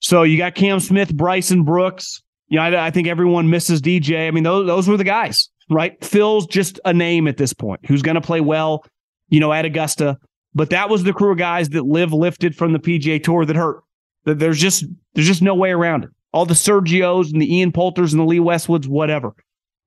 So 0.01 0.23
you 0.23 0.37
got 0.39 0.55
Cam 0.55 0.81
Smith, 0.81 1.15
Bryson 1.15 1.65
Brooks. 1.65 2.23
You 2.49 2.59
know, 2.59 2.65
I, 2.65 2.87
I 2.87 2.91
think 2.91 3.09
everyone 3.09 3.49
misses 3.49 3.81
DJ. 3.81 4.29
I 4.29 4.31
mean, 4.31 4.45
those 4.45 4.67
those 4.67 4.89
were 4.89 4.97
the 4.97 5.05
guys 5.05 5.49
right? 5.71 6.03
Phil's 6.05 6.47
just 6.47 6.81
a 6.85 6.93
name 6.93 7.29
at 7.29 7.37
this 7.37 7.53
point 7.53 7.81
who's 7.87 8.03
going 8.03 8.17
to 8.17 8.21
play 8.21 8.41
well, 8.41 8.85
you 9.29 9.41
know, 9.41 9.53
at 9.53 9.65
Augusta. 9.65 10.19
But 10.55 10.71
that 10.71 10.89
was 10.89 11.03
the 11.03 11.13
crew 11.13 11.33
of 11.33 11.39
guys 11.39 11.71
that 11.71 11.85
LIV 11.85 12.13
lifted 12.13 12.57
from 12.57 12.73
the 12.73 12.79
PGA 12.79 13.23
Tour 13.23 13.45
that 13.45 13.57
hurt. 13.57 13.83
That 14.25 14.39
there's 14.39 14.61
just 14.61 14.85
there's 15.15 15.27
just 15.27 15.43
no 15.43 15.55
way 15.55 15.71
around 15.71 16.05
it. 16.05 16.11
All 16.33 16.47
the 16.47 16.55
Sergios 16.55 17.33
and 17.33 17.43
the 17.43 17.57
Ian 17.57 17.73
Poulters 17.73 18.13
and 18.13 18.21
the 18.21 18.25
Lee 18.25 18.39
Westwoods, 18.39 18.87
whatever. 18.87 19.35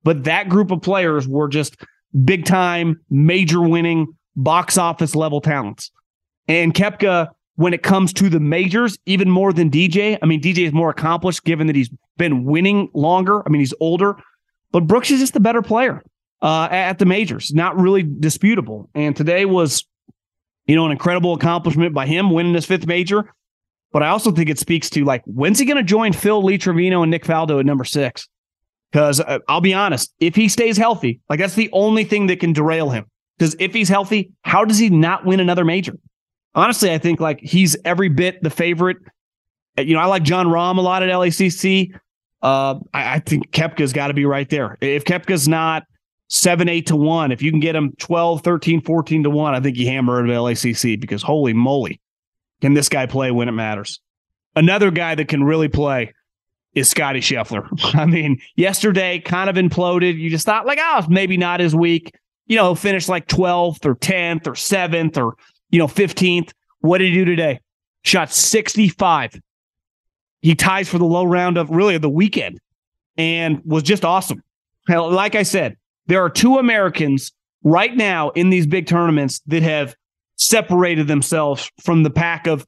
But 0.04 0.24
that 0.24 0.48
group 0.48 0.70
of 0.70 0.80
players 0.80 1.26
were 1.26 1.48
just 1.48 1.76
big 2.24 2.44
time, 2.44 3.00
major 3.10 3.60
winning, 3.60 4.06
box 4.36 4.78
office 4.78 5.14
level 5.16 5.40
talents. 5.40 5.90
And 6.48 6.74
Koepka, 6.74 7.28
when 7.56 7.74
it 7.74 7.82
comes 7.82 8.12
to 8.14 8.28
the 8.28 8.40
majors, 8.40 8.98
even 9.04 9.30
more 9.30 9.52
than 9.52 9.70
DJ. 9.70 10.18
I 10.22 10.26
mean, 10.26 10.40
DJ 10.40 10.66
is 10.66 10.72
more 10.72 10.90
accomplished 10.90 11.44
given 11.44 11.66
that 11.66 11.76
he's 11.76 11.90
been 12.16 12.44
winning 12.44 12.88
longer. 12.94 13.42
I 13.46 13.50
mean, 13.50 13.60
he's 13.60 13.74
older, 13.80 14.16
but 14.72 14.86
Brooks 14.86 15.10
is 15.10 15.20
just 15.20 15.34
the 15.34 15.40
better 15.40 15.60
player 15.60 16.02
uh, 16.40 16.68
at 16.70 16.98
the 16.98 17.04
majors, 17.04 17.52
not 17.52 17.76
really 17.76 18.02
disputable. 18.02 18.88
And 18.94 19.16
today 19.16 19.44
was, 19.44 19.84
you 20.66 20.76
know, 20.76 20.86
an 20.86 20.92
incredible 20.92 21.34
accomplishment 21.34 21.94
by 21.94 22.06
him 22.06 22.30
winning 22.30 22.54
his 22.54 22.64
fifth 22.64 22.86
major. 22.86 23.32
But 23.90 24.02
I 24.02 24.08
also 24.08 24.30
think 24.30 24.48
it 24.50 24.58
speaks 24.58 24.90
to 24.90 25.04
like, 25.04 25.22
when's 25.24 25.58
he 25.58 25.64
going 25.64 25.78
to 25.78 25.82
join 25.82 26.12
Phil 26.12 26.42
Lee 26.42 26.58
Trevino 26.58 27.02
and 27.02 27.10
Nick 27.10 27.24
Faldo 27.24 27.58
at 27.58 27.66
number 27.66 27.84
six? 27.84 28.28
Because 28.92 29.20
uh, 29.20 29.38
I'll 29.48 29.60
be 29.60 29.74
honest, 29.74 30.14
if 30.20 30.36
he 30.36 30.48
stays 30.48 30.76
healthy, 30.76 31.20
like 31.28 31.40
that's 31.40 31.54
the 31.54 31.70
only 31.72 32.04
thing 32.04 32.28
that 32.28 32.40
can 32.40 32.52
derail 32.52 32.90
him. 32.90 33.06
Because 33.36 33.56
if 33.58 33.72
he's 33.72 33.88
healthy, 33.88 34.32
how 34.42 34.64
does 34.64 34.78
he 34.78 34.90
not 34.90 35.24
win 35.24 35.40
another 35.40 35.64
major? 35.64 35.94
Honestly, 36.54 36.92
I 36.92 36.98
think 36.98 37.20
like 37.20 37.40
he's 37.40 37.76
every 37.84 38.08
bit 38.08 38.42
the 38.42 38.50
favorite. 38.50 38.98
You 39.76 39.94
know, 39.94 40.00
I 40.00 40.06
like 40.06 40.24
Jon 40.24 40.46
Rahm 40.46 40.78
a 40.78 40.80
lot 40.80 41.02
at 41.02 41.08
LACC. 41.08 41.94
Uh, 42.42 42.78
I, 42.92 43.14
I 43.14 43.18
think 43.20 43.50
Koepka's 43.52 43.92
got 43.92 44.08
to 44.08 44.14
be 44.14 44.24
right 44.24 44.48
there. 44.48 44.76
If 44.80 45.04
Koepka's 45.04 45.46
not 45.46 45.84
seven, 46.28 46.68
eight 46.68 46.86
to 46.86 46.96
one, 46.96 47.32
if 47.32 47.42
you 47.42 47.50
can 47.50 47.60
get 47.60 47.76
him 47.76 47.92
12, 47.98 48.42
13, 48.42 48.80
14 48.80 49.22
to 49.24 49.30
one, 49.30 49.54
I 49.54 49.60
think 49.60 49.76
you 49.76 49.86
hammer 49.86 50.20
at 50.20 50.28
LACC 50.28 51.00
because 51.00 51.22
holy 51.22 51.52
moly, 51.52 52.00
can 52.60 52.74
this 52.74 52.88
guy 52.88 53.06
play 53.06 53.30
when 53.30 53.48
it 53.48 53.52
matters? 53.52 54.00
Another 54.56 54.90
guy 54.90 55.14
that 55.14 55.28
can 55.28 55.44
really 55.44 55.68
play 55.68 56.12
is 56.74 56.88
Scotty 56.88 57.20
Scheffler. 57.20 57.68
I 57.94 58.06
mean, 58.06 58.40
yesterday 58.56 59.20
kind 59.20 59.50
of 59.50 59.56
imploded. 59.56 60.18
You 60.18 60.30
just 60.30 60.46
thought 60.46 60.66
like, 60.66 60.78
oh, 60.80 61.06
maybe 61.08 61.36
not 61.36 61.60
his 61.60 61.74
week. 61.74 62.14
You 62.46 62.56
know, 62.56 62.74
finish 62.74 63.08
like 63.08 63.26
12th 63.26 63.84
or 63.84 63.94
10th 63.94 64.46
or 64.46 64.52
7th 64.52 65.18
or, 65.18 65.36
you 65.70 65.78
know, 65.78 65.86
15th. 65.86 66.52
What 66.80 66.98
did 66.98 67.12
he 67.12 67.14
do 67.14 67.24
today? 67.24 67.60
Shot 68.02 68.32
65 68.32 69.40
he 70.40 70.54
ties 70.54 70.88
for 70.88 70.98
the 70.98 71.04
low 71.04 71.24
round 71.24 71.56
of 71.56 71.70
really 71.70 71.98
the 71.98 72.08
weekend 72.08 72.60
and 73.16 73.60
was 73.64 73.82
just 73.82 74.04
awesome. 74.04 74.42
Like 74.88 75.34
I 75.34 75.42
said, 75.42 75.76
there 76.06 76.22
are 76.22 76.30
two 76.30 76.58
Americans 76.58 77.32
right 77.64 77.94
now 77.94 78.30
in 78.30 78.50
these 78.50 78.66
big 78.66 78.86
tournaments 78.86 79.40
that 79.46 79.62
have 79.62 79.94
separated 80.36 81.08
themselves 81.08 81.70
from 81.82 82.04
the 82.04 82.10
pack 82.10 82.46
of 82.46 82.66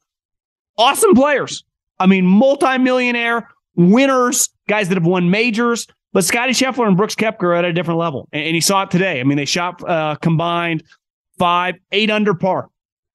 awesome 0.76 1.14
players. 1.14 1.64
I 1.98 2.06
mean, 2.06 2.26
multimillionaire 2.26 3.48
winners, 3.76 4.48
guys 4.68 4.88
that 4.88 4.96
have 4.96 5.06
won 5.06 5.30
majors. 5.30 5.86
But 6.12 6.24
Scotty 6.24 6.52
Scheffler 6.52 6.88
and 6.88 6.96
Brooks 6.96 7.14
Koepka 7.14 7.44
are 7.44 7.54
at 7.54 7.64
a 7.64 7.72
different 7.72 8.00
level, 8.00 8.28
and, 8.32 8.52
he 8.52 8.60
saw 8.60 8.82
it 8.82 8.90
today. 8.90 9.20
I 9.20 9.22
mean, 9.22 9.36
they 9.36 9.44
shot 9.44 9.88
uh, 9.88 10.16
combined 10.16 10.82
five, 11.38 11.76
eight 11.92 12.10
under 12.10 12.34
par. 12.34 12.68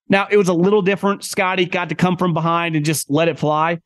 Now 0.10 0.28
it 0.30 0.38
was 0.38 0.50
a 0.50 0.54
little 0.54 0.82
different. 0.82 1.24
Scotty 1.24 1.66
got 1.66 1.90
to 1.90 1.96
come 1.96 2.18
from 2.18 2.34
behind 2.34 2.76
and 2.76 2.86
just 2.86 3.10
let 3.10 3.28
it 3.28 3.40
fly 3.40 3.80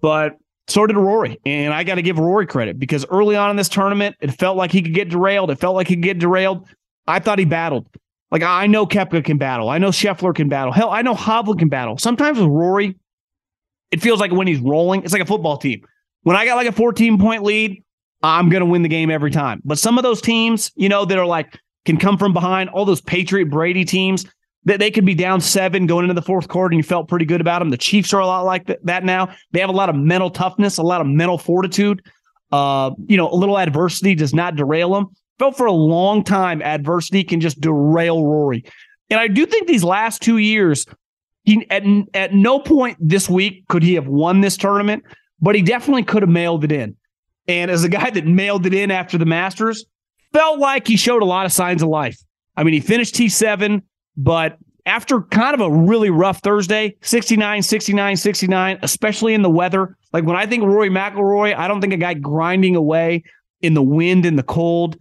but 0.00 0.36
so 0.66 0.86
did 0.86 0.96
Rory. 0.96 1.38
And 1.46 1.72
I 1.72 1.84
got 1.84 1.96
to 1.96 2.02
give 2.02 2.18
Rory 2.18 2.46
credit 2.46 2.78
because 2.78 3.06
early 3.06 3.36
on 3.36 3.50
in 3.50 3.56
this 3.56 3.68
tournament, 3.68 4.16
it 4.20 4.32
felt 4.32 4.56
like 4.56 4.70
he 4.70 4.82
could 4.82 4.94
get 4.94 5.08
derailed. 5.08 5.50
It 5.50 5.58
felt 5.58 5.74
like 5.74 5.88
he 5.88 5.94
could 5.94 6.04
get 6.04 6.18
derailed. 6.18 6.66
I 7.06 7.18
thought 7.20 7.38
he 7.38 7.44
battled. 7.44 7.88
Like 8.30 8.42
I 8.42 8.66
know 8.66 8.86
Koepka 8.86 9.24
can 9.24 9.38
battle. 9.38 9.70
I 9.70 9.78
know 9.78 9.88
Scheffler 9.88 10.34
can 10.34 10.48
battle. 10.48 10.72
Hell, 10.72 10.90
I 10.90 11.02
know 11.02 11.14
Hovland 11.14 11.60
can 11.60 11.68
battle. 11.68 11.96
Sometimes 11.96 12.38
with 12.38 12.48
Rory, 12.48 12.96
it 13.90 14.02
feels 14.02 14.20
like 14.20 14.32
when 14.32 14.46
he's 14.46 14.60
rolling, 14.60 15.02
it's 15.02 15.14
like 15.14 15.22
a 15.22 15.26
football 15.26 15.56
team. 15.56 15.80
When 16.22 16.36
I 16.36 16.44
got 16.44 16.56
like 16.56 16.66
a 16.66 16.72
14 16.72 17.18
point 17.18 17.42
lead, 17.42 17.82
I'm 18.22 18.50
going 18.50 18.60
to 18.60 18.66
win 18.66 18.82
the 18.82 18.88
game 18.88 19.10
every 19.10 19.30
time. 19.30 19.62
But 19.64 19.78
some 19.78 19.96
of 19.96 20.02
those 20.02 20.20
teams, 20.20 20.70
you 20.76 20.90
know, 20.90 21.06
that 21.06 21.18
are 21.18 21.24
like 21.24 21.58
can 21.86 21.96
come 21.96 22.18
from 22.18 22.34
behind, 22.34 22.68
all 22.68 22.84
those 22.84 23.00
Patriot 23.00 23.46
Brady 23.46 23.86
teams, 23.86 24.26
that 24.68 24.78
they 24.78 24.90
could 24.90 25.06
be 25.06 25.14
down 25.14 25.40
seven 25.40 25.86
going 25.86 26.04
into 26.04 26.14
the 26.14 26.22
fourth 26.22 26.48
quarter 26.48 26.74
and 26.74 26.78
you 26.78 26.82
felt 26.82 27.08
pretty 27.08 27.24
good 27.24 27.40
about 27.40 27.60
them. 27.60 27.70
The 27.70 27.78
Chiefs 27.78 28.12
are 28.12 28.20
a 28.20 28.26
lot 28.26 28.44
like 28.44 28.70
that 28.84 29.02
now. 29.02 29.34
They 29.52 29.60
have 29.60 29.70
a 29.70 29.72
lot 29.72 29.88
of 29.88 29.96
mental 29.96 30.30
toughness, 30.30 30.76
a 30.76 30.82
lot 30.82 31.00
of 31.00 31.06
mental 31.06 31.38
fortitude. 31.38 32.02
Uh, 32.52 32.90
you 33.06 33.16
know, 33.16 33.30
a 33.30 33.34
little 33.34 33.58
adversity 33.58 34.14
does 34.14 34.34
not 34.34 34.56
derail 34.56 34.92
them. 34.92 35.06
Felt 35.38 35.56
for 35.56 35.66
a 35.66 35.72
long 35.72 36.22
time 36.22 36.60
adversity 36.60 37.24
can 37.24 37.40
just 37.40 37.60
derail 37.60 38.24
Rory. 38.24 38.64
And 39.10 39.18
I 39.18 39.28
do 39.28 39.46
think 39.46 39.66
these 39.66 39.84
last 39.84 40.20
two 40.20 40.36
years, 40.36 40.84
he 41.44 41.66
at, 41.70 41.82
at 42.12 42.34
no 42.34 42.58
point 42.58 42.98
this 43.00 43.28
week 43.28 43.66
could 43.68 43.82
he 43.82 43.94
have 43.94 44.06
won 44.06 44.42
this 44.42 44.56
tournament, 44.58 45.02
but 45.40 45.54
he 45.54 45.62
definitely 45.62 46.04
could 46.04 46.22
have 46.22 46.30
mailed 46.30 46.64
it 46.64 46.72
in. 46.72 46.94
And 47.46 47.70
as 47.70 47.84
a 47.84 47.88
guy 47.88 48.10
that 48.10 48.26
mailed 48.26 48.66
it 48.66 48.74
in 48.74 48.90
after 48.90 49.16
the 49.16 49.24
Masters, 49.24 49.86
felt 50.34 50.58
like 50.58 50.86
he 50.86 50.98
showed 50.98 51.22
a 51.22 51.26
lot 51.26 51.46
of 51.46 51.52
signs 51.52 51.82
of 51.82 51.88
life. 51.88 52.18
I 52.54 52.64
mean, 52.64 52.74
he 52.74 52.80
finished 52.80 53.14
T7, 53.14 53.82
but 54.18 54.58
after 54.84 55.22
kind 55.22 55.54
of 55.54 55.60
a 55.60 55.70
really 55.70 56.10
rough 56.10 56.40
Thursday, 56.40 56.96
69, 57.02 57.62
69, 57.62 58.16
69, 58.16 58.78
especially 58.82 59.34
in 59.34 59.42
the 59.42 59.50
weather. 59.50 59.96
Like 60.12 60.24
when 60.24 60.36
I 60.36 60.46
think 60.46 60.64
Rory 60.64 60.90
McIlroy, 60.90 61.54
I 61.54 61.68
don't 61.68 61.80
think 61.80 61.92
a 61.92 61.98
guy 61.98 62.14
grinding 62.14 62.74
away 62.74 63.22
in 63.60 63.74
the 63.74 63.82
wind 63.82 64.24
and 64.24 64.38
the 64.38 64.42
cold, 64.42 64.96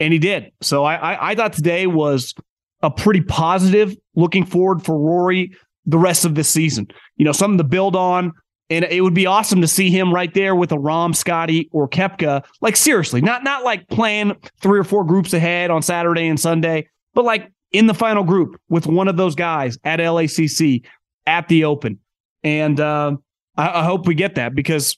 and 0.00 0.12
he 0.12 0.18
did. 0.18 0.52
So 0.60 0.84
I, 0.84 0.94
I, 0.94 1.30
I 1.30 1.34
thought 1.34 1.52
today 1.52 1.86
was 1.86 2.34
a 2.82 2.90
pretty 2.90 3.20
positive. 3.20 3.96
Looking 4.14 4.46
forward 4.46 4.84
for 4.84 4.96
Rory 4.96 5.52
the 5.86 5.98
rest 5.98 6.24
of 6.24 6.34
this 6.34 6.48
season. 6.48 6.88
You 7.16 7.24
know, 7.24 7.32
something 7.32 7.58
to 7.58 7.64
build 7.64 7.96
on. 7.96 8.32
And 8.70 8.86
it 8.86 9.02
would 9.02 9.12
be 9.12 9.26
awesome 9.26 9.60
to 9.60 9.68
see 9.68 9.90
him 9.90 10.14
right 10.14 10.32
there 10.32 10.54
with 10.54 10.72
a 10.72 10.76
Rahm, 10.76 11.14
Scotty, 11.14 11.68
or 11.72 11.88
Koepka. 11.88 12.42
Like 12.62 12.76
seriously, 12.76 13.20
not 13.20 13.44
not 13.44 13.64
like 13.64 13.86
playing 13.88 14.34
three 14.60 14.78
or 14.78 14.84
four 14.84 15.04
groups 15.04 15.34
ahead 15.34 15.70
on 15.70 15.82
Saturday 15.82 16.26
and 16.26 16.40
Sunday, 16.40 16.88
but 17.12 17.24
like 17.24 17.50
in 17.72 17.86
the 17.86 17.94
final 17.94 18.22
group 18.22 18.60
with 18.68 18.86
one 18.86 19.08
of 19.08 19.16
those 19.16 19.34
guys 19.34 19.78
at 19.84 19.98
LACC 19.98 20.84
at 21.26 21.48
the 21.48 21.64
Open. 21.64 21.98
And 22.42 22.78
uh, 22.78 23.16
I, 23.56 23.80
I, 23.80 23.84
hope 23.84 24.06
we 24.06 24.14
get 24.14 24.34
that 24.34 24.54
because 24.54 24.96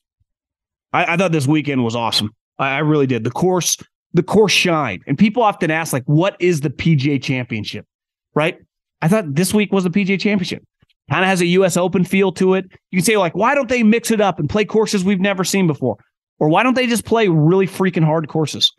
I, 0.93 1.15
I 1.15 1.17
thought 1.17 1.33
this 1.33 1.47
weekend 1.47 1.85
was 1.85 1.95
awesome. 1.95 2.31
I, 2.59 2.77
I, 2.77 2.79
really 2.79 3.07
did. 3.07 3.25
The 3.25 3.31
course, 3.31 3.77
the 4.13 4.23
course 4.23 4.53
shine. 4.53 5.01
And 5.07 5.19
people 5.19 5.43
often 5.43 5.71
ask, 5.71 5.93
like, 5.93 6.05
what 6.07 6.37
is 6.41 6.61
the 6.63 6.71
PGA 6.71 7.23
championship? 7.23 7.87
Right? 8.35 8.59
I 9.03 9.09
thought 9.09 9.35
this 9.35 9.53
week 9.53 9.73
was 9.73 9.85
the 9.85 9.91
PGA 9.91 10.19
championship. 10.19 10.65
Kind 11.11 11.23
of 11.23 11.29
has 11.29 11.43
a 11.43 11.47
US 11.47 11.77
Open 11.77 12.05
feel 12.05 12.33
to 12.33 12.55
it. 12.55 12.65
You 12.91 12.99
can 12.99 13.05
say, 13.05 13.19
like, 13.19 13.35
why 13.35 13.55
don't 13.55 13.69
they 13.69 13.83
mix 13.83 14.11
it 14.11 14.21
up 14.21 14.39
and 14.39 14.49
play 14.49 14.65
courses 14.65 15.05
we've 15.05 15.21
never 15.21 15.45
seen 15.45 15.67
before? 15.67 15.99
Or 16.39 16.49
why 16.49 16.63
don't 16.63 16.75
they 16.75 16.87
just 16.87 17.05
play 17.05 17.29
really 17.29 17.67
freaking 17.67 18.05
hard 18.05 18.29
courses? 18.29 18.73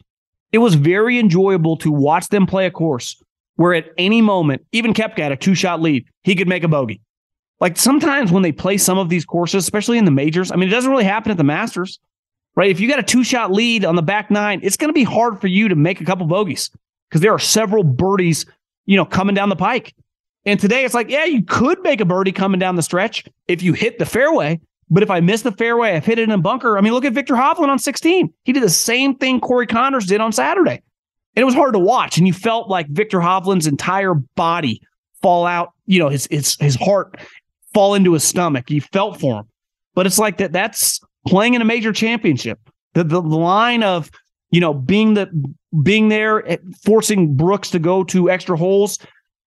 It 0.52 0.58
was 0.58 0.76
very 0.76 1.20
enjoyable 1.20 1.78
to 1.78 1.92
watch 1.92 2.30
them 2.30 2.48
play 2.48 2.66
a 2.66 2.72
course 2.72 3.22
where 3.56 3.74
at 3.74 3.90
any 3.98 4.22
moment, 4.22 4.66
even 4.72 4.94
Koepka 4.94 5.20
had 5.20 5.32
a 5.32 5.38
two 5.38 5.56
shot 5.56 5.82
lead, 5.82 6.06
he 6.24 6.36
could 6.36 6.48
make 6.48 6.64
a 6.64 6.68
bogey. 6.68 7.02
Like 7.60 7.78
sometimes 7.78 8.32
when 8.32 8.44
they 8.44 8.52
play 8.52 8.78
some 8.78 8.98
of 8.98 9.10
these 9.10 9.26
courses, 9.26 9.64
especially 9.64 9.98
in 9.98 10.06
the 10.06 10.12
majors, 10.12 10.52
I 10.52 10.56
mean, 10.56 10.68
it 10.68 10.72
doesn't 10.72 10.92
really 10.92 11.06
happen 11.06 11.32
at 11.32 11.38
the 11.38 11.44
Masters, 11.44 12.00
right? 12.56 12.70
If 12.70 12.80
you 12.80 12.90
got 12.90 13.00
a 13.00 13.04
two 13.04 13.24
shot 13.24 13.52
lead 13.52 13.86
on 13.86 13.96
the 13.96 14.02
back 14.02 14.30
nine, 14.30 14.60
it's 14.62 14.78
going 14.78 14.90
to 14.90 14.94
be 14.94 15.04
hard 15.04 15.40
for 15.40 15.48
you 15.48 15.70
to 15.70 15.76
make 15.76 16.02
a 16.02 16.06
couple 16.06 16.26
bogeys 16.26 16.70
because 17.10 17.22
there 17.22 17.32
are 17.32 17.40
several 17.40 17.84
birdies, 17.84 18.46
you 18.86 18.98
know, 18.98 19.06
coming 19.06 19.36
down 19.36 19.50
the 19.50 19.56
pike. 19.56 19.96
And 20.46 20.60
today 20.60 20.84
it's 20.84 20.94
like, 20.94 21.10
yeah, 21.10 21.26
you 21.26 21.44
could 21.44 21.82
make 21.82 22.02
a 22.02 22.06
birdie 22.06 22.32
coming 22.32 22.60
down 22.60 22.76
the 22.76 22.84
stretch 22.84 23.26
if 23.48 23.64
you 23.64 23.74
hit 23.74 24.00
the 24.00 24.06
fairway. 24.06 24.60
But 24.90 25.02
if 25.02 25.10
I 25.10 25.20
miss 25.20 25.42
the 25.42 25.52
fairway, 25.52 25.94
I've 25.94 26.06
hit 26.06 26.20
it 26.20 26.24
in 26.24 26.32
a 26.32 26.38
bunker. 26.38 26.78
I 26.78 26.82
mean, 26.82 26.94
look 26.94 27.06
at 27.06 27.14
Viktor 27.14 27.34
Hovland 27.34 27.70
on 27.70 27.80
16. 27.80 28.32
He 28.44 28.54
did 28.54 28.62
the 28.62 28.70
same 28.70 29.16
thing 29.16 29.40
Corey 29.40 29.66
Conners 29.66 30.06
did 30.06 30.22
on 30.22 30.32
Saturday. 30.32 30.84
And 31.36 31.42
it 31.42 31.46
was 31.46 31.54
hard 31.54 31.74
to 31.74 31.80
watch. 31.80 32.18
And 32.18 32.28
you 32.28 32.34
felt 32.34 32.70
like 32.70 32.88
Viktor 32.90 33.20
Hovland's 33.20 33.68
entire 33.68 34.14
body 34.14 34.82
fall 35.22 35.46
out, 35.46 35.74
you 35.86 36.00
know, 36.00 36.10
his 36.10 36.28
his 36.32 36.56
his 36.60 36.76
heart 36.76 37.20
fall 37.74 37.94
into 37.94 38.14
his 38.14 38.24
stomach. 38.24 38.70
You 38.70 38.82
felt 38.82 39.20
for 39.20 39.42
him. 39.42 39.46
But 39.96 40.06
it's 40.06 40.20
like 40.20 40.38
that 40.38 40.52
that's 40.52 41.00
playing 41.28 41.54
in 41.54 41.62
a 41.62 41.66
major 41.66 41.92
championship. 41.92 42.60
The 42.94 43.04
the 43.04 43.20
line 43.22 43.84
of, 43.84 44.10
you 44.52 44.62
know, 44.62 44.74
being 44.74 45.16
the 45.16 45.30
being 45.84 46.10
there, 46.10 46.48
eh, 46.50 46.58
forcing 46.84 47.36
Brooks 47.36 47.70
to 47.72 47.80
go 47.80 48.04
to 48.06 48.30
extra 48.30 48.56
holes 48.56 49.00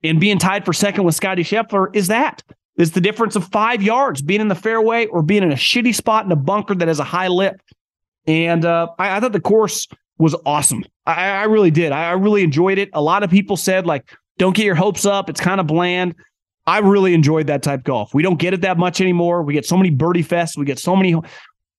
and 0.02 0.20
being 0.20 0.38
tied 0.38 0.64
for 0.64 0.72
second 0.72 1.04
with 1.04 1.14
Scotty 1.14 1.42
Scheffler 1.42 1.94
is 1.94 2.08
that. 2.08 2.42
It's 2.76 2.92
the 2.92 3.00
difference 3.00 3.34
of 3.34 3.44
five 3.48 3.82
yards 3.82 4.22
being 4.22 4.40
in 4.40 4.48
the 4.48 4.54
fairway 4.54 5.06
or 5.06 5.22
being 5.22 5.42
in 5.42 5.50
a 5.50 5.56
shitty 5.56 5.94
spot 5.94 6.24
in 6.24 6.30
a 6.30 6.36
bunker 6.36 6.76
that 6.76 6.86
has 6.86 7.00
a 7.00 7.04
high 7.04 7.26
lip. 7.26 7.60
And 8.26 8.64
uh, 8.64 8.88
I, 8.98 9.16
I 9.16 9.20
thought 9.20 9.32
the 9.32 9.40
course 9.40 9.88
was 10.18 10.36
awesome. 10.46 10.84
I, 11.08 11.30
I 11.30 11.44
really 11.44 11.70
did. 11.70 11.90
I, 11.90 12.10
I 12.10 12.12
really 12.12 12.42
enjoyed 12.44 12.78
it. 12.78 12.90
A 12.92 13.02
lot 13.02 13.22
of 13.22 13.30
people 13.30 13.56
said, 13.56 13.86
like, 13.86 14.14
don't 14.36 14.54
get 14.54 14.66
your 14.66 14.74
hopes 14.74 15.06
up. 15.06 15.28
It's 15.30 15.40
kind 15.40 15.60
of 15.60 15.66
bland. 15.66 16.14
I 16.66 16.78
really 16.78 17.14
enjoyed 17.14 17.46
that 17.46 17.62
type 17.62 17.80
of 17.80 17.84
golf. 17.84 18.14
We 18.14 18.22
don't 18.22 18.38
get 18.38 18.52
it 18.52 18.60
that 18.60 18.76
much 18.76 19.00
anymore. 19.00 19.42
We 19.42 19.54
get 19.54 19.64
so 19.64 19.76
many 19.76 19.90
birdie 19.90 20.22
fests. 20.22 20.56
We 20.56 20.66
get 20.66 20.78
so 20.78 20.94
many 20.94 21.16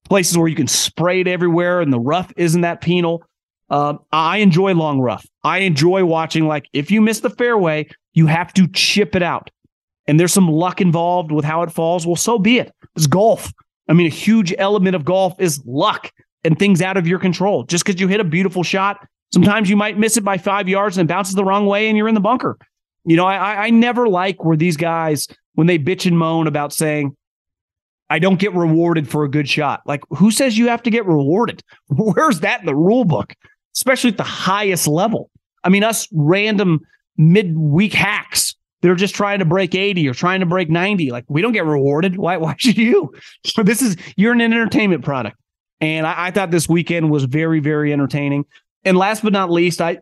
places 0.09 0.35
where 0.35 0.47
you 0.47 0.55
can 0.55 0.67
spray 0.67 1.21
it 1.21 1.27
everywhere 1.27 1.79
and 1.79 1.93
the 1.93 1.99
rough 1.99 2.33
isn't 2.35 2.61
that 2.61 2.81
penal. 2.81 3.23
Uh, 3.69 3.93
I 4.11 4.37
enjoy 4.37 4.73
long 4.73 4.99
rough. 4.99 5.27
I 5.43 5.59
enjoy 5.59 6.03
watching, 6.05 6.47
like, 6.47 6.67
if 6.73 6.89
you 6.89 7.01
miss 7.01 7.19
the 7.19 7.29
fairway, 7.29 7.87
you 8.13 8.25
have 8.25 8.51
to 8.55 8.67
chip 8.69 9.15
it 9.15 9.21
out. 9.21 9.51
And 10.07 10.19
there's 10.19 10.33
some 10.33 10.49
luck 10.49 10.81
involved 10.81 11.31
with 11.31 11.45
how 11.45 11.61
it 11.61 11.71
falls. 11.71 12.07
Well, 12.07 12.15
so 12.15 12.39
be 12.39 12.57
it. 12.57 12.73
It's 12.95 13.05
golf. 13.05 13.53
I 13.87 13.93
mean, 13.93 14.07
a 14.07 14.09
huge 14.09 14.55
element 14.57 14.95
of 14.95 15.05
golf 15.05 15.39
is 15.39 15.61
luck 15.67 16.11
and 16.43 16.57
things 16.57 16.81
out 16.81 16.97
of 16.97 17.07
your 17.07 17.19
control. 17.19 17.63
Just 17.63 17.85
because 17.85 18.01
you 18.01 18.07
hit 18.07 18.19
a 18.19 18.23
beautiful 18.23 18.63
shot, 18.63 19.07
sometimes 19.33 19.69
you 19.69 19.75
might 19.75 19.97
miss 19.97 20.17
it 20.17 20.23
by 20.23 20.37
five 20.37 20.67
yards 20.67 20.97
and 20.97 21.09
it 21.09 21.13
bounces 21.13 21.35
the 21.35 21.43
wrong 21.43 21.65
way 21.65 21.87
and 21.87 21.97
you're 21.97 22.07
in 22.07 22.15
the 22.15 22.21
bunker. 22.21 22.57
You 23.05 23.15
know, 23.15 23.25
I, 23.25 23.65
I 23.65 23.69
never 23.69 24.07
like 24.07 24.43
where 24.43 24.57
these 24.57 24.77
guys, 24.77 25.27
when 25.53 25.67
they 25.67 25.79
bitch 25.79 26.05
and 26.05 26.17
moan 26.17 26.47
about 26.47 26.73
saying, 26.73 27.15
I 28.09 28.19
don't 28.19 28.39
get 28.39 28.53
rewarded 28.53 29.07
for 29.07 29.23
a 29.23 29.29
good 29.29 29.47
shot. 29.47 29.81
Like, 29.85 30.01
who 30.09 30.31
says 30.31 30.57
you 30.57 30.67
have 30.67 30.83
to 30.83 30.89
get 30.89 31.05
rewarded? 31.05 31.63
Where's 31.87 32.39
that 32.41 32.61
in 32.61 32.65
the 32.65 32.75
rule 32.75 33.05
book? 33.05 33.33
Especially 33.75 34.09
at 34.09 34.17
the 34.17 34.23
highest 34.23 34.87
level. 34.87 35.29
I 35.63 35.69
mean, 35.69 35.83
us 35.83 36.07
random 36.11 36.81
midweek 37.17 37.93
hacks 37.93 38.55
they're 38.81 38.95
just 38.95 39.15
trying 39.15 39.39
to 39.39 39.45
break 39.45 39.75
80 39.75 40.07
or 40.07 40.13
trying 40.13 40.39
to 40.39 40.45
break 40.45 40.69
90. 40.69 41.11
Like, 41.11 41.25
we 41.27 41.41
don't 41.41 41.51
get 41.51 41.65
rewarded. 41.65 42.17
Why, 42.17 42.37
why 42.37 42.55
should 42.57 42.77
you? 42.77 43.13
this 43.63 43.81
is, 43.81 43.97
you're 44.15 44.33
an 44.33 44.41
entertainment 44.41 45.03
product. 45.03 45.37
And 45.81 46.07
I, 46.07 46.27
I 46.27 46.31
thought 46.31 46.51
this 46.51 46.69
weekend 46.69 47.09
was 47.09 47.25
very, 47.25 47.59
very 47.59 47.91
entertaining. 47.91 48.45
And 48.83 48.97
last 48.97 49.23
but 49.23 49.33
not 49.33 49.51
least, 49.51 49.81
I 49.81 49.99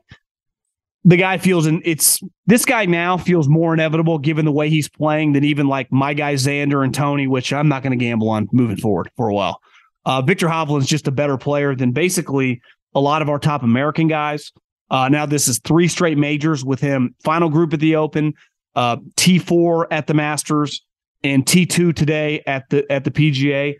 the 1.03 1.17
guy 1.17 1.37
feels 1.37 1.65
and 1.65 1.81
it's 1.85 2.19
this 2.47 2.65
guy 2.65 2.85
now 2.85 3.17
feels 3.17 3.47
more 3.47 3.73
inevitable 3.73 4.19
given 4.19 4.43
the 4.43 4.51
way 4.51 4.69
he's 4.69 4.89
playing 4.89 5.33
than 5.33 5.45
even 5.45 5.67
like 5.67 5.91
my 5.91 6.13
guy 6.13 6.33
Xander 6.33 6.83
and 6.83 6.93
Tony, 6.93 7.27
which 7.27 7.53
I'm 7.53 7.69
not 7.69 7.81
going 7.81 7.97
to 7.97 8.03
gamble 8.03 8.29
on 8.29 8.49
moving 8.51 8.77
forward 8.77 9.09
for 9.15 9.29
a 9.29 9.33
while. 9.33 9.61
Uh, 10.05 10.21
Viktor 10.21 10.47
Hovland's 10.47 10.87
just 10.87 11.07
a 11.07 11.11
better 11.11 11.37
player 11.37 11.75
than 11.75 11.91
basically 11.91 12.61
a 12.93 12.99
lot 12.99 13.21
of 13.21 13.29
our 13.29 13.39
top 13.39 13.63
American 13.63 14.07
guys. 14.07 14.51
Uh, 14.89 15.09
now 15.09 15.25
this 15.25 15.47
is 15.47 15.59
three 15.59 15.87
straight 15.87 16.17
majors 16.17 16.63
with 16.63 16.79
him. 16.79 17.15
Final 17.23 17.49
group 17.49 17.73
at 17.73 17.79
the 17.79 17.95
Open, 17.95 18.33
uh, 18.75 18.97
T4 19.15 19.87
at 19.91 20.07
the 20.07 20.13
Masters, 20.13 20.83
and 21.23 21.45
T2 21.45 21.95
today 21.95 22.43
at 22.45 22.69
the 22.69 22.89
at 22.91 23.03
the 23.03 23.11
PGA. 23.11 23.75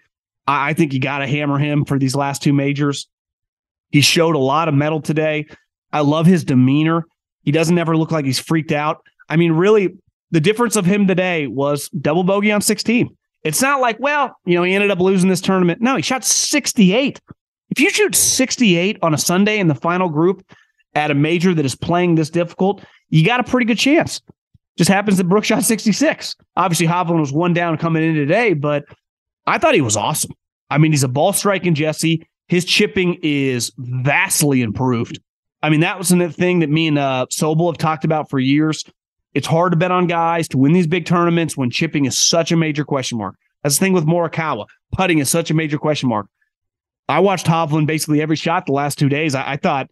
I, 0.48 0.70
I 0.70 0.74
think 0.74 0.94
you 0.94 1.00
got 1.00 1.20
to 1.20 1.28
hammer 1.28 1.58
him 1.58 1.86
for 1.86 2.00
these 2.00 2.16
last 2.16 2.42
two 2.42 2.54
majors. 2.54 3.08
He 3.92 4.02
showed 4.02 4.36
a 4.36 4.40
lot 4.40 4.68
of 4.68 4.74
mettle 4.74 5.02
today. 5.02 5.48
I 5.94 6.02
love 6.02 6.26
his 6.26 6.44
demeanor. 6.44 7.06
He 7.44 7.52
doesn't 7.52 7.78
ever 7.78 7.96
look 7.96 8.12
like 8.12 8.26
he's 8.26 8.40
freaked 8.40 8.72
out. 8.72 9.06
I 9.30 9.36
mean, 9.38 9.54
really, 9.54 9.96
the 10.32 10.42
difference 10.42 10.76
of 10.76 10.86
him 10.86 11.08
today 11.08 11.48
was 11.48 11.90
double 11.90 12.24
bogey 12.24 12.52
on 12.52 12.62
16. 12.62 13.16
It's 13.44 13.62
not 13.62 13.80
like, 13.80 13.98
well, 14.00 14.36
you 14.46 14.56
know, 14.56 14.64
he 14.64 14.74
ended 14.74 14.92
up 14.92 15.00
losing 15.00 15.30
this 15.30 15.42
tournament. 15.42 15.82
No, 15.82 15.96
he 15.96 16.02
shot 16.02 16.26
68. 16.26 17.22
If 17.70 17.80
you 17.80 17.90
shoot 17.90 18.16
68 18.16 18.98
on 19.02 19.14
a 19.14 19.18
Sunday 19.18 19.60
in 19.60 19.68
the 19.68 19.76
final 19.76 20.10
group 20.10 20.44
at 20.96 21.12
a 21.12 21.14
major 21.14 21.54
that 21.54 21.66
is 21.66 21.76
playing 21.76 22.16
this 22.16 22.30
difficult, 22.30 22.84
you 23.10 23.26
got 23.26 23.40
a 23.40 23.44
pretty 23.44 23.66
good 23.66 23.78
chance. 23.78 24.22
Just 24.78 24.90
happens 24.90 25.18
that 25.18 25.26
Brooks 25.26 25.48
shot 25.48 25.64
66. 25.64 26.36
Obviously, 26.56 26.88
Hovland 26.88 27.20
was 27.20 27.32
one 27.32 27.54
down 27.54 27.78
coming 27.78 28.04
in 28.04 28.16
today, 28.16 28.54
but 28.54 28.86
I 29.46 29.58
thought 29.58 29.76
he 29.76 29.82
was 29.82 29.98
awesome. 29.98 30.32
I 30.70 30.78
mean, 30.78 30.92
he's 30.92 31.04
a 31.04 31.08
ball 31.08 31.34
striking 31.34 31.74
Jesse. 31.74 32.28
His 32.48 32.66
chipping 32.66 33.20
is 33.24 33.72
vastly 33.78 34.62
improved. 34.62 35.20
I 35.62 35.70
mean, 35.70 35.82
that 35.82 35.98
was 35.98 36.10
the 36.10 36.30
thing 36.30 36.60
that 36.60 36.70
me 36.70 36.88
and 36.88 36.98
uh, 36.98 37.26
Sobel 37.30 37.70
have 37.70 37.78
talked 37.78 38.06
about 38.06 38.30
for 38.30 38.40
years. 38.40 38.86
It's 39.34 39.48
hard 39.48 39.74
to 39.74 39.78
bet 39.78 39.92
on 39.92 40.08
guys 40.08 40.48
to 40.50 40.58
win 40.58 40.74
these 40.74 40.88
big 40.88 41.06
tournaments 41.06 41.58
when 41.58 41.70
chipping 41.70 42.06
is 42.06 42.18
such 42.18 42.52
a 42.52 42.56
major 42.56 42.86
question 42.86 43.18
mark. 43.18 43.36
That's 43.64 43.78
the 43.78 43.86
thing 43.86 43.94
with 43.94 44.06
Morikawa. 44.06 44.66
Putting 44.94 45.20
is 45.20 45.30
such 45.30 45.52
a 45.52 45.54
major 45.54 45.78
question 45.78 46.10
mark. 46.10 46.28
I 47.10 47.20
watched 47.20 47.46
Hovland 47.46 47.88
basically 47.88 48.22
every 48.22 48.36
shot 48.36 48.66
the 48.66 48.72
last 48.72 48.98
two 48.98 49.10
days. 49.10 49.36
I, 49.36 49.54
I 49.54 49.58
thought 49.58 49.90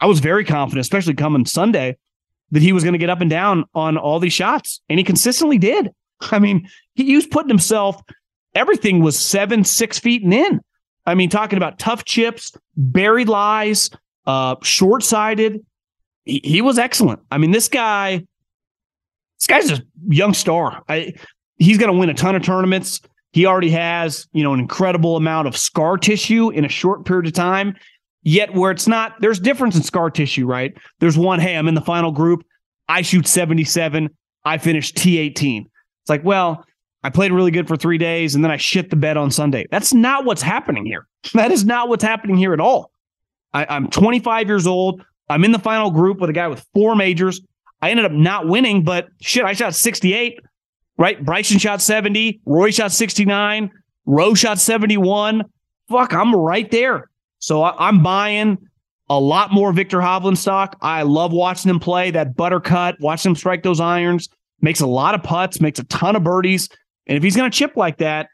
I 0.00 0.06
was 0.06 0.20
very 0.20 0.44
confident, 0.44 0.80
especially 0.80 1.14
coming 1.14 1.46
Sunday, 1.46 1.96
that 2.50 2.62
he 2.62 2.72
was 2.72 2.84
going 2.84 2.92
to 2.92 2.98
get 2.98 3.10
up 3.10 3.20
and 3.20 3.30
down 3.30 3.64
on 3.74 3.96
all 3.96 4.18
these 4.18 4.32
shots, 4.32 4.80
and 4.88 4.98
he 4.98 5.04
consistently 5.04 5.58
did. 5.58 5.90
I 6.20 6.38
mean, 6.38 6.68
he, 6.94 7.04
he 7.04 7.16
was 7.16 7.26
putting 7.26 7.48
himself 7.48 8.00
everything 8.54 9.00
was 9.00 9.18
seven, 9.18 9.64
six 9.64 9.98
feet 9.98 10.22
and 10.22 10.32
in. 10.32 10.60
I 11.06 11.14
mean, 11.14 11.30
talking 11.30 11.56
about 11.56 11.78
tough 11.78 12.04
chips, 12.04 12.52
buried 12.76 13.28
lies, 13.28 13.90
uh, 14.26 14.56
short 14.62 15.02
sighted. 15.02 15.64
He, 16.24 16.40
he, 16.42 16.62
was 16.62 16.78
excellent. 16.78 17.20
I 17.30 17.38
mean, 17.38 17.52
this 17.52 17.68
guy, 17.68 18.26
this 19.38 19.46
guy's 19.46 19.70
a 19.70 19.82
young 20.08 20.34
star. 20.34 20.82
I, 20.88 21.14
he's 21.58 21.78
going 21.78 21.92
to 21.92 21.98
win 21.98 22.10
a 22.10 22.14
ton 22.14 22.34
of 22.34 22.42
tournaments. 22.42 23.00
He 23.32 23.46
already 23.46 23.70
has, 23.70 24.26
you 24.32 24.42
know, 24.42 24.52
an 24.52 24.60
incredible 24.60 25.16
amount 25.16 25.46
of 25.46 25.56
scar 25.56 25.96
tissue 25.96 26.50
in 26.50 26.64
a 26.64 26.68
short 26.68 27.04
period 27.04 27.26
of 27.26 27.32
time. 27.32 27.76
Yet, 28.22 28.54
where 28.54 28.72
it's 28.72 28.88
not, 28.88 29.14
there's 29.20 29.38
difference 29.38 29.76
in 29.76 29.82
scar 29.84 30.10
tissue, 30.10 30.46
right? 30.46 30.76
There's 30.98 31.16
one, 31.16 31.38
hey, 31.38 31.56
I'm 31.56 31.68
in 31.68 31.74
the 31.74 31.80
final 31.80 32.10
group. 32.10 32.44
I 32.88 33.02
shoot 33.02 33.28
77. 33.28 34.10
I 34.44 34.58
finished 34.58 34.96
T18. 34.96 35.60
It's 35.62 36.10
like, 36.10 36.24
well, 36.24 36.64
I 37.06 37.08
played 37.08 37.30
really 37.30 37.52
good 37.52 37.68
for 37.68 37.76
three 37.76 37.98
days 37.98 38.34
and 38.34 38.42
then 38.42 38.50
I 38.50 38.56
shit 38.56 38.90
the 38.90 38.96
bed 38.96 39.16
on 39.16 39.30
Sunday. 39.30 39.68
That's 39.70 39.94
not 39.94 40.24
what's 40.24 40.42
happening 40.42 40.84
here. 40.84 41.06
That 41.34 41.52
is 41.52 41.64
not 41.64 41.88
what's 41.88 42.02
happening 42.02 42.36
here 42.36 42.52
at 42.52 42.58
all. 42.58 42.90
I, 43.54 43.64
I'm 43.68 43.88
25 43.88 44.48
years 44.48 44.66
old. 44.66 45.04
I'm 45.28 45.44
in 45.44 45.52
the 45.52 45.60
final 45.60 45.92
group 45.92 46.18
with 46.18 46.30
a 46.30 46.32
guy 46.32 46.48
with 46.48 46.66
four 46.74 46.96
majors. 46.96 47.40
I 47.80 47.90
ended 47.90 48.06
up 48.06 48.12
not 48.12 48.48
winning, 48.48 48.82
but 48.82 49.06
shit, 49.20 49.44
I 49.44 49.52
shot 49.52 49.76
68, 49.76 50.40
right? 50.98 51.24
Bryson 51.24 51.58
shot 51.58 51.80
70, 51.80 52.40
Roy 52.44 52.72
shot 52.72 52.90
69, 52.90 53.70
Rowe 54.04 54.34
shot 54.34 54.58
71. 54.58 55.44
Fuck, 55.88 56.12
I'm 56.12 56.34
right 56.34 56.68
there. 56.72 57.08
So 57.38 57.62
I, 57.62 57.88
am 57.88 58.02
buying 58.02 58.58
a 59.08 59.20
lot 59.20 59.52
more 59.52 59.72
Viktor 59.72 59.98
Hovland 59.98 60.38
stock. 60.38 60.76
I 60.80 61.02
love 61.02 61.32
watching 61.32 61.70
him 61.70 61.78
play 61.78 62.10
that 62.10 62.36
buttercut, 62.36 62.96
watching 62.98 63.30
him 63.30 63.36
strike 63.36 63.62
those 63.62 63.78
irons, 63.78 64.28
makes 64.60 64.80
a 64.80 64.88
lot 64.88 65.14
of 65.14 65.22
putts, 65.22 65.60
makes 65.60 65.78
a 65.78 65.84
ton 65.84 66.16
of 66.16 66.24
birdies. 66.24 66.68
And 67.06 67.16
if 67.16 67.22
he's 67.22 67.36
going 67.36 67.50
to 67.50 67.56
chip 67.56 67.76
like 67.76 67.98
that, 67.98 68.28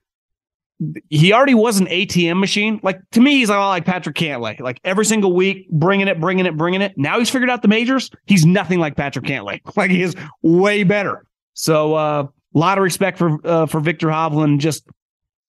he 1.11 1.33
already 1.33 1.55
was 1.55 1.79
an 1.79 1.87
ATM 1.87 2.41
machine. 2.41 2.81
Like 2.83 3.01
to 3.13 3.21
me, 3.21 3.37
he's 3.37 3.49
lot 3.49 3.69
like 3.69 3.85
Patrick 3.85 4.17
Cantlay. 4.17 4.59
Like 4.61 4.81
every 4.85 5.05
single 5.05 5.33
week, 5.33 5.69
bringing 5.71 6.09
it, 6.09 6.21
bringing 6.21 6.47
it, 6.47 6.57
bringing 6.57 6.83
it. 6.83 6.97
Now 6.97 7.19
he's 7.19 7.31
figured 7.31 7.51
out 7.51 7.63
the 7.63 7.69
majors. 7.69 8.11
He's 8.27 8.45
nothing 8.45 8.81
like 8.81 8.97
Patrick 8.97 9.25
Cantlay. 9.25 9.61
Like 9.77 9.91
he 9.91 10.03
is 10.03 10.15
way 10.43 10.85
better. 10.85 11.25
So 11.55 11.95
a 11.95 12.21
uh, 12.21 12.27
lot 12.55 12.79
of 12.79 12.85
respect 12.85 13.19
for 13.19 13.39
uh, 13.45 13.67
for 13.67 13.81
Viktor 13.81 14.09
Hovland. 14.09 14.59
Just 14.59 14.87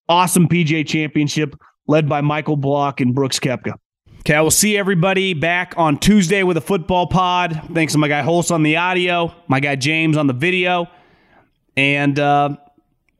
awesome 0.07 0.47
PGA 0.47 0.85
Championship 0.87 1.55
led 1.87 2.07
by 2.07 2.21
Michael 2.21 2.57
Block 2.57 3.01
and 3.01 3.13
Brooks 3.13 3.39
Koepka. 3.39 3.73
Okay, 4.19 4.35
I 4.35 4.41
will 4.41 4.51
see 4.51 4.77
everybody 4.77 5.33
back 5.33 5.73
on 5.75 5.99
Tuesday 5.99 6.43
with 6.43 6.55
a 6.55 6.61
football 6.61 7.07
pod. 7.07 7.61
Thanks 7.73 7.93
to 7.93 7.99
my 7.99 8.07
guy 8.07 8.21
Holst 8.21 8.51
on 8.51 8.63
the 8.63 8.77
audio, 8.77 9.33
my 9.47 9.59
guy 9.59 9.75
James 9.75 10.15
on 10.15 10.27
the 10.27 10.33
video, 10.33 10.87
and 11.75 12.17
uh, 12.17 12.55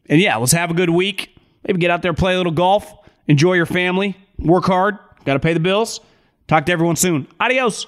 and 0.09 0.19
yeah, 0.19 0.37
let's 0.37 0.51
have 0.51 0.71
a 0.71 0.73
good 0.73 0.89
week. 0.89 1.35
Maybe 1.65 1.79
get 1.79 1.91
out 1.91 2.01
there, 2.01 2.13
play 2.13 2.33
a 2.33 2.37
little 2.37 2.51
golf, 2.51 2.93
enjoy 3.27 3.53
your 3.53 3.65
family, 3.65 4.17
work 4.37 4.65
hard, 4.65 4.97
got 5.25 5.33
to 5.33 5.39
pay 5.39 5.53
the 5.53 5.59
bills. 5.59 6.01
Talk 6.47 6.65
to 6.65 6.71
everyone 6.71 6.97
soon. 6.97 7.27
Adios. 7.39 7.87